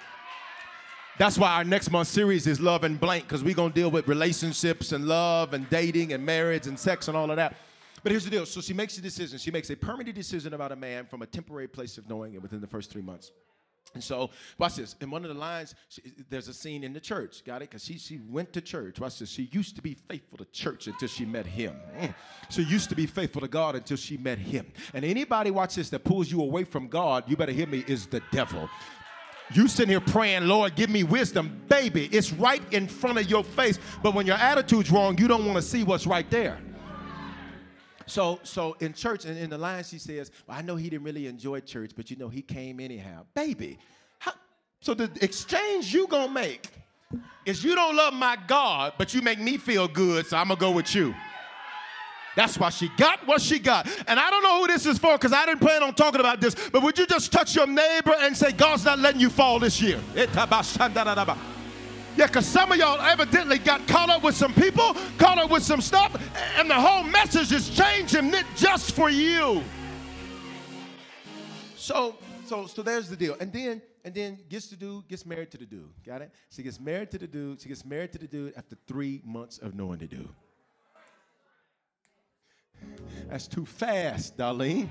[1.17, 3.91] That's why our next month series is Love and Blank, because we're going to deal
[3.91, 7.55] with relationships and love and dating and marriage and sex and all of that.
[8.05, 8.45] But here's the deal.
[8.45, 9.39] So she makes a decision.
[9.39, 12.41] She makes a permanent decision about a man from a temporary place of knowing it
[12.43, 13.31] within the first three months.
[13.95, 14.29] And so,
[14.59, 14.95] watch this.
[15.01, 17.43] In one of the lines, she, there's a scene in the church.
[17.43, 17.71] Got it?
[17.71, 18.99] Because she, she went to church.
[18.99, 19.29] Watch this.
[19.31, 21.75] She used to be faithful to church until she met him.
[21.97, 22.13] Mm.
[22.49, 24.71] She used to be faithful to God until she met him.
[24.93, 28.05] And anybody, watch this, that pulls you away from God, you better hear me, is
[28.05, 28.69] the devil.
[29.51, 31.59] You sitting here praying, Lord, give me wisdom.
[31.69, 33.79] Baby, it's right in front of your face.
[34.03, 36.59] But when your attitude's wrong, you don't want to see what's right there.
[38.07, 41.05] So, so in church, and in the line, she says, well, I know he didn't
[41.05, 43.25] really enjoy church, but you know, he came anyhow.
[43.33, 43.77] Baby,
[44.19, 44.33] how,
[44.79, 46.69] so the exchange you gonna make
[47.45, 50.59] is you don't love my God, but you make me feel good, so I'm gonna
[50.59, 51.15] go with you.
[52.35, 53.87] That's why she got what she got.
[54.07, 56.41] And I don't know who this is for because I didn't plan on talking about
[56.41, 59.57] this, but would you just touch your neighbor and say, God's not letting you fall
[59.59, 59.99] this year?
[62.17, 65.63] Yeah, because some of y'all evidently got caught up with some people, caught up with
[65.63, 66.15] some stuff,
[66.57, 69.61] and the whole message is changing it just for you.
[71.75, 73.35] So, so, so there's the deal.
[73.41, 75.89] And then, and then gets the dude, gets married to the dude.
[76.05, 76.31] Got it?
[76.49, 77.59] She gets married to the dude.
[77.59, 80.29] She gets married to the dude after three months of knowing the dude.
[83.27, 84.89] That's too fast, Darlene.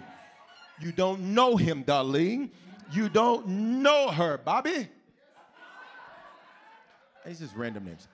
[0.79, 2.51] You don't know him, Darlene.
[2.93, 4.89] You don't know her, Bobby.
[7.25, 8.09] It's just random names.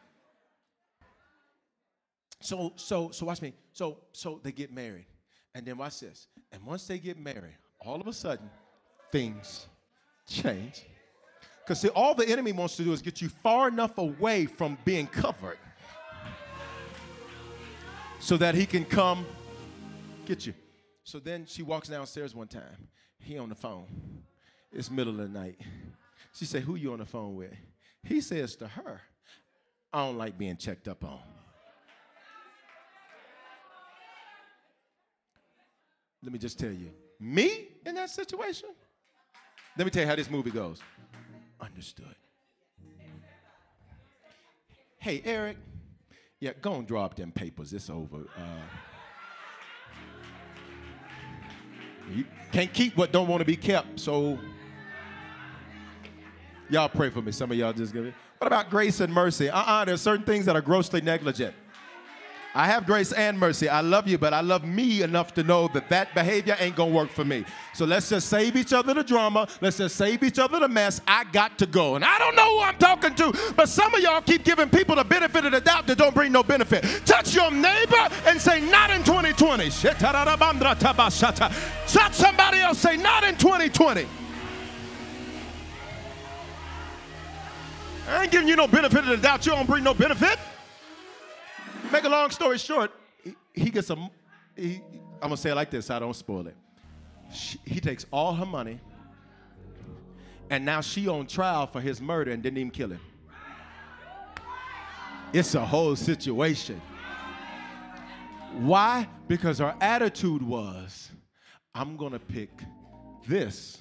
[2.41, 3.53] So, so, so watch me.
[3.73, 5.07] So, so they get married.
[5.55, 6.29] And then watch this.
[6.53, 8.49] And once they get married, all of a sudden,
[9.11, 9.67] things
[10.27, 10.85] change.
[11.61, 14.79] Because see, all the enemy wants to do is get you far enough away from
[14.85, 15.59] being covered
[18.21, 19.27] so that he can come
[20.27, 20.55] get you.
[21.05, 22.89] So then she walks downstairs one time.
[23.19, 23.87] He on the phone.
[24.73, 25.61] It's middle of the night.
[26.33, 27.53] She say, "Who you on the phone with?"
[28.03, 29.01] He says to her,
[29.92, 31.20] "I don't like being checked up on."
[36.22, 38.68] Let me just tell you, me in that situation.
[39.76, 40.80] Let me tell you how this movie goes.
[41.61, 42.14] Understood.
[44.98, 45.57] Hey, Eric.
[46.40, 47.72] Yeah, go and draw up them papers.
[47.72, 48.26] It's over.
[48.36, 48.62] Uh,
[52.11, 54.01] you can't keep what don't want to be kept.
[54.01, 54.38] So
[56.71, 57.33] y'all pray for me.
[57.33, 58.14] Some of y'all just give it.
[58.39, 59.51] What about grace and mercy?
[59.51, 61.55] Uh-uh, there's certain things that are grossly negligent.
[62.53, 63.68] I have grace and mercy.
[63.68, 66.91] I love you, but I love me enough to know that that behavior ain't gonna
[66.91, 67.45] work for me.
[67.75, 69.47] So let's just save each other the drama.
[69.61, 71.01] Let's just save each other the mess.
[71.07, 71.95] I got to go.
[71.95, 74.97] And I don't know who I'm talking to, but some of y'all keep giving people
[74.97, 76.83] the benefit of the doubt that don't bring no benefit.
[77.07, 79.71] Touch your neighbor and say, not in 2020.
[81.87, 84.09] Touch somebody else, say, not in 2020.
[88.11, 89.47] I ain't giving you no benefit of the doubt.
[89.47, 90.37] You don't bring no benefit.
[91.93, 92.93] Make a long story short,
[93.23, 94.11] he, he gets a.
[94.57, 94.81] He,
[95.15, 95.87] I'm gonna say it like this.
[95.87, 96.57] So I don't spoil it.
[97.33, 98.81] She, he takes all her money,
[100.51, 103.01] and now she on trial for his murder and didn't even kill him.
[105.33, 106.81] It's a whole situation.
[108.59, 109.09] Why?
[109.29, 111.11] Because her attitude was,
[111.73, 112.51] I'm gonna pick
[113.29, 113.79] this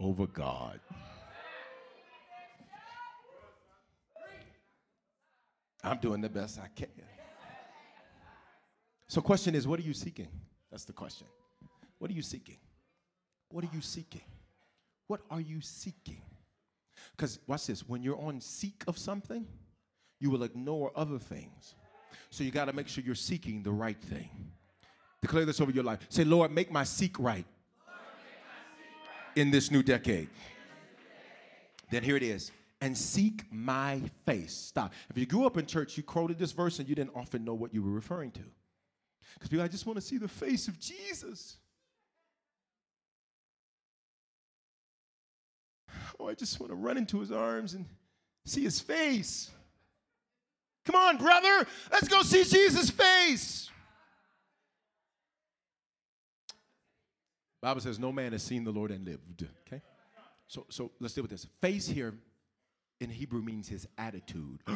[0.00, 0.80] over God.
[5.82, 6.88] I'm doing the best I can.
[9.08, 10.28] So, question is, what are you seeking?
[10.70, 11.26] That's the question.
[11.98, 12.58] What are you seeking?
[13.48, 14.20] What are you seeking?
[15.08, 16.22] What are you seeking?
[17.16, 19.46] Because, watch this, when you're on seek of something,
[20.20, 21.74] you will ignore other things.
[22.30, 24.28] So, you got to make sure you're seeking the right thing.
[25.22, 26.06] Declare this over your life.
[26.08, 27.44] Say, Lord, make my seek right
[29.34, 30.28] in this new decade.
[31.90, 32.52] Then here it is.
[32.80, 34.54] And seek my face.
[34.54, 34.94] Stop.
[35.10, 37.54] If you grew up in church, you quoted this verse and you didn't often know
[37.54, 38.42] what you were referring to.
[39.34, 41.58] Because people, I just want to see the face of Jesus.
[46.18, 47.86] Oh, I just want to run into his arms and
[48.44, 49.50] see his face.
[50.86, 51.66] Come on, brother.
[51.92, 53.70] Let's go see Jesus' face.
[57.60, 59.44] Bible says no man has seen the Lord and lived.
[59.66, 59.82] Okay?
[60.48, 61.46] So so let's deal with this.
[61.60, 62.14] Face here
[63.00, 64.60] in Hebrew means his attitude.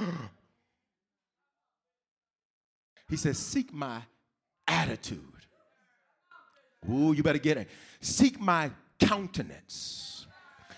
[3.08, 4.00] he says, seek my
[4.66, 5.20] attitude.
[6.90, 7.68] Ooh, you better get it.
[8.00, 10.26] Seek my countenance.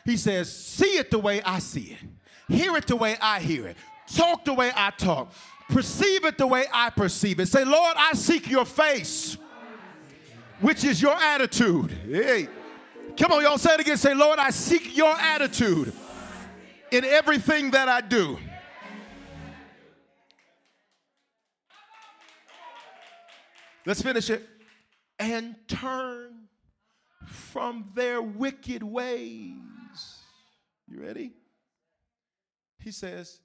[0.04, 3.66] He says, see it the way I see it, hear it the way I hear
[3.66, 3.76] it,
[4.14, 5.32] talk the way I talk,
[5.68, 7.46] perceive it the way I perceive it.
[7.46, 9.36] Say, Lord, I seek your face,
[10.60, 11.90] which is your attitude.
[12.08, 12.48] Hey,
[13.16, 13.96] come on, y'all say it again.
[13.96, 15.92] Say, Lord, I seek your attitude
[16.90, 18.38] in everything that I do.
[23.84, 24.46] Let's finish it.
[25.18, 26.48] And turn
[27.26, 29.52] from their wicked ways.
[30.88, 31.32] You ready?
[32.78, 33.40] He says,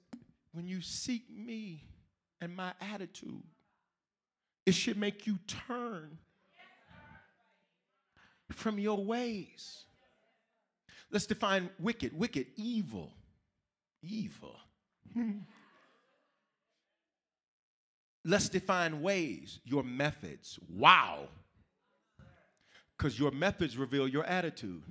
[0.52, 1.84] when you seek me
[2.40, 3.42] and my attitude,
[4.66, 6.18] it should make you turn
[8.50, 9.84] from your ways.
[11.10, 12.16] Let's define wicked.
[12.16, 13.12] Wicked, evil.
[14.02, 14.56] Evil.
[18.24, 20.58] Let's define ways, your methods.
[20.68, 21.28] Wow.
[22.96, 24.82] Because your methods reveal your attitude.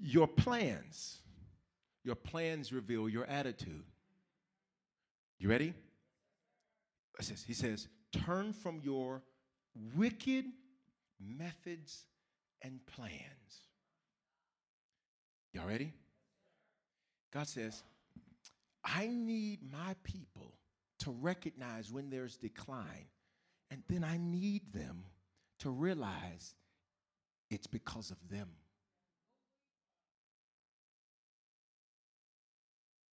[0.00, 1.18] Your plans.
[2.04, 3.84] Your plans reveal your attitude.
[5.38, 5.74] You ready?
[7.46, 9.22] He says, turn from your
[9.96, 10.46] wicked
[11.20, 12.04] methods
[12.62, 13.12] and plans.
[15.52, 15.92] Y'all ready?
[17.32, 17.82] God says,
[18.84, 20.54] I need my people
[21.00, 23.06] to recognize when there's decline,
[23.70, 25.04] and then I need them
[25.60, 26.54] to realize
[27.50, 28.48] it's because of them.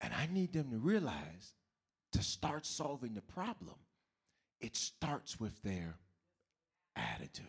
[0.00, 1.54] And I need them to realize
[2.12, 3.76] to start solving the problem,
[4.60, 5.96] it starts with their
[6.94, 7.46] attitude.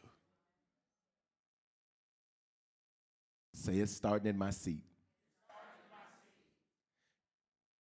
[3.54, 4.84] Say it's starting in my seat.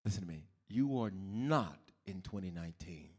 [0.05, 0.45] Listen to me.
[0.69, 3.09] You are not in 2019.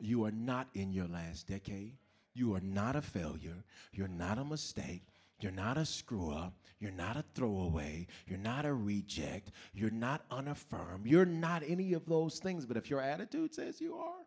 [0.00, 1.96] You are not in your last decade.
[2.34, 3.64] You are not a failure.
[3.92, 5.04] You're not a mistake.
[5.38, 6.54] You're not a screw up.
[6.80, 8.06] You're not a throwaway.
[8.26, 9.52] You're not a reject.
[9.72, 11.06] You're not unaffirmed.
[11.06, 12.66] You're not any of those things.
[12.66, 14.24] But if your attitude says you are,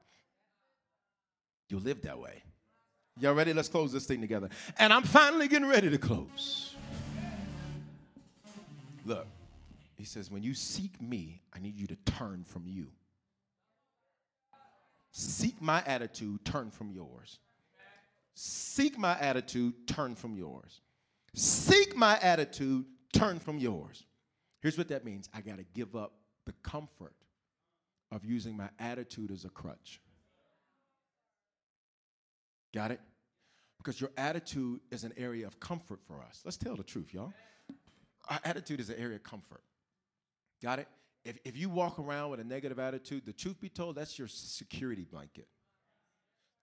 [1.69, 2.43] you'll live that way.
[3.19, 3.53] Y'all ready?
[3.53, 4.49] Let's close this thing together.
[4.77, 6.75] And I'm finally getting ready to close.
[9.05, 9.27] Look,
[9.95, 12.87] he says, when you seek me, I need you to turn from you.
[15.11, 17.39] Seek my attitude, turn from yours.
[18.33, 20.81] Seek my attitude, turn from yours.
[21.33, 24.03] Seek my attitude, turn from yours.
[24.61, 26.13] Here's what that means I got to give up
[26.45, 27.15] the comfort
[28.11, 30.01] of using my attitude as a crutch.
[32.73, 32.99] Got it?
[33.77, 36.41] Because your attitude is an area of comfort for us.
[36.43, 37.31] Let's tell the truth, y'all.
[38.27, 39.61] Our attitude is an area of comfort.
[40.61, 40.87] Got it?
[41.23, 44.27] If, if you walk around with a negative attitude, the truth be told, that's your
[44.27, 45.47] security blanket.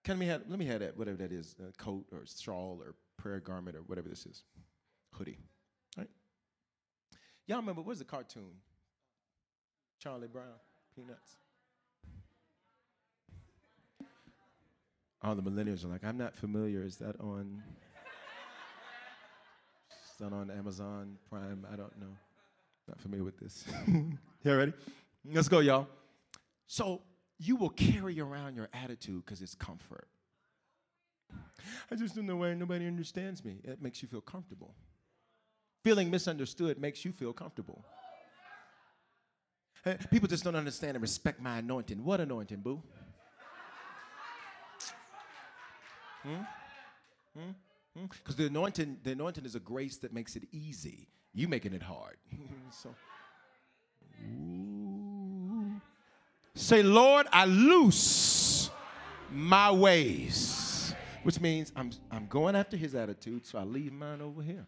[0.03, 2.95] Can me have, let me have that, whatever that is, a coat or shawl or
[3.17, 4.43] prayer garment or whatever this is,
[5.11, 5.37] hoodie.
[5.97, 6.09] Right?
[7.47, 8.51] Y'all remember, what was the cartoon?
[9.99, 10.59] Charlie Brown,
[10.95, 11.37] Peanuts.
[15.21, 16.83] All the millennials are like, I'm not familiar.
[16.83, 17.63] Is that on?
[19.89, 21.65] Is that on Amazon Prime?
[21.71, 22.17] I don't know.
[22.87, 23.65] Not familiar with this.
[23.87, 24.73] you ready?
[25.25, 25.87] Let's go, y'all.
[26.67, 27.01] So
[27.39, 30.07] you will carry around your attitude because it's comfort.
[31.89, 33.59] I just don't know why nobody understands me.
[33.63, 34.75] It makes you feel comfortable.
[35.83, 37.83] Feeling misunderstood makes you feel comfortable.
[40.11, 42.03] People just don't understand and respect my anointing.
[42.03, 42.81] What anointing, boo?
[46.23, 46.35] Hmm?
[47.37, 47.51] Hmm?
[47.93, 48.41] Because hmm?
[48.41, 51.09] the anointing, the anointing is a grace that makes it easy.
[51.33, 52.17] You making it hard.
[52.69, 52.93] so,
[56.55, 58.69] say, Lord, I loose
[59.31, 60.93] my ways.
[61.23, 64.67] Which means I'm, I'm going after his attitude, so I leave mine over here.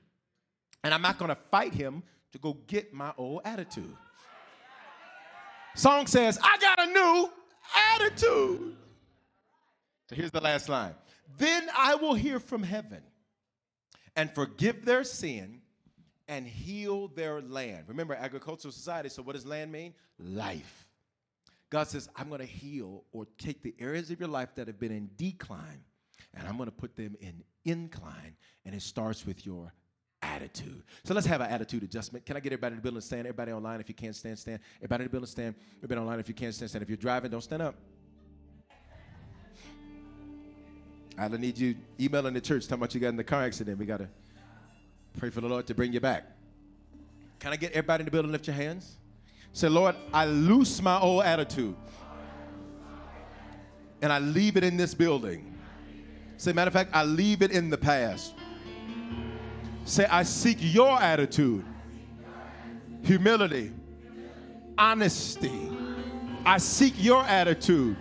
[0.84, 2.02] And I'm not gonna fight him
[2.32, 3.96] to go get my old attitude.
[5.76, 7.30] Song says, I got a new
[7.94, 8.76] attitude.
[10.10, 10.96] So here's the last line.
[11.38, 13.02] Then I will hear from heaven
[14.16, 15.62] and forgive their sin
[16.28, 17.86] and heal their land.
[17.88, 19.94] Remember, agricultural society, so what does land mean?
[20.20, 20.88] Life.
[21.70, 24.80] God says, I'm going to heal or take the areas of your life that have
[24.80, 25.84] been in decline
[26.36, 28.36] and I'm going to put them in incline.
[28.66, 29.72] And it starts with your
[30.22, 30.84] attitude.
[31.04, 32.26] So let's have an attitude adjustment.
[32.26, 33.22] Can I get everybody in the building stand?
[33.22, 34.60] Everybody online, if you can't stand, stand.
[34.78, 35.56] Everybody in the building, stand.
[35.78, 36.82] Everybody online, if you can't stand, stand.
[36.82, 37.76] If you're driving, don't stand up.
[41.18, 43.78] I don't need you emailing the church talking about you got in the car accident.
[43.78, 44.10] We got to
[45.16, 46.26] pray for the Lord to bring you back.
[47.40, 48.96] Can I get everybody in the building lift your hands?
[49.54, 51.76] Say, Lord, I loose my old attitude
[54.02, 55.56] and I leave it in this building.
[56.38, 58.34] Say, matter of fact, I leave it in the past.
[59.86, 61.66] Say, I seek your attitude,
[63.04, 63.72] humility,
[64.78, 65.72] honesty.
[66.46, 67.96] I seek your attitude.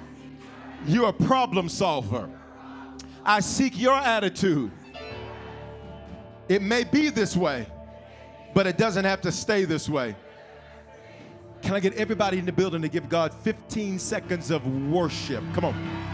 [0.87, 2.29] You're a problem solver.
[3.25, 4.71] I seek your attitude.
[6.49, 7.67] It may be this way,
[8.53, 10.15] but it doesn't have to stay this way.
[11.63, 15.43] Can I get everybody in the building to give God 15 seconds of worship?
[15.55, 16.14] Come on.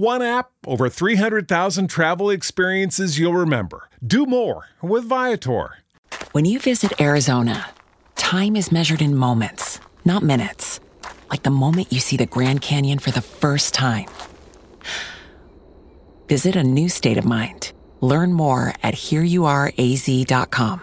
[0.00, 3.90] One app, over 300,000 travel experiences you'll remember.
[4.02, 5.76] Do more with Viator.
[6.32, 7.66] When you visit Arizona,
[8.16, 10.80] time is measured in moments, not minutes.
[11.28, 14.06] Like the moment you see the Grand Canyon for the first time.
[16.28, 17.72] Visit a new state of mind.
[18.00, 20.80] Learn more at hereyouareaz.com.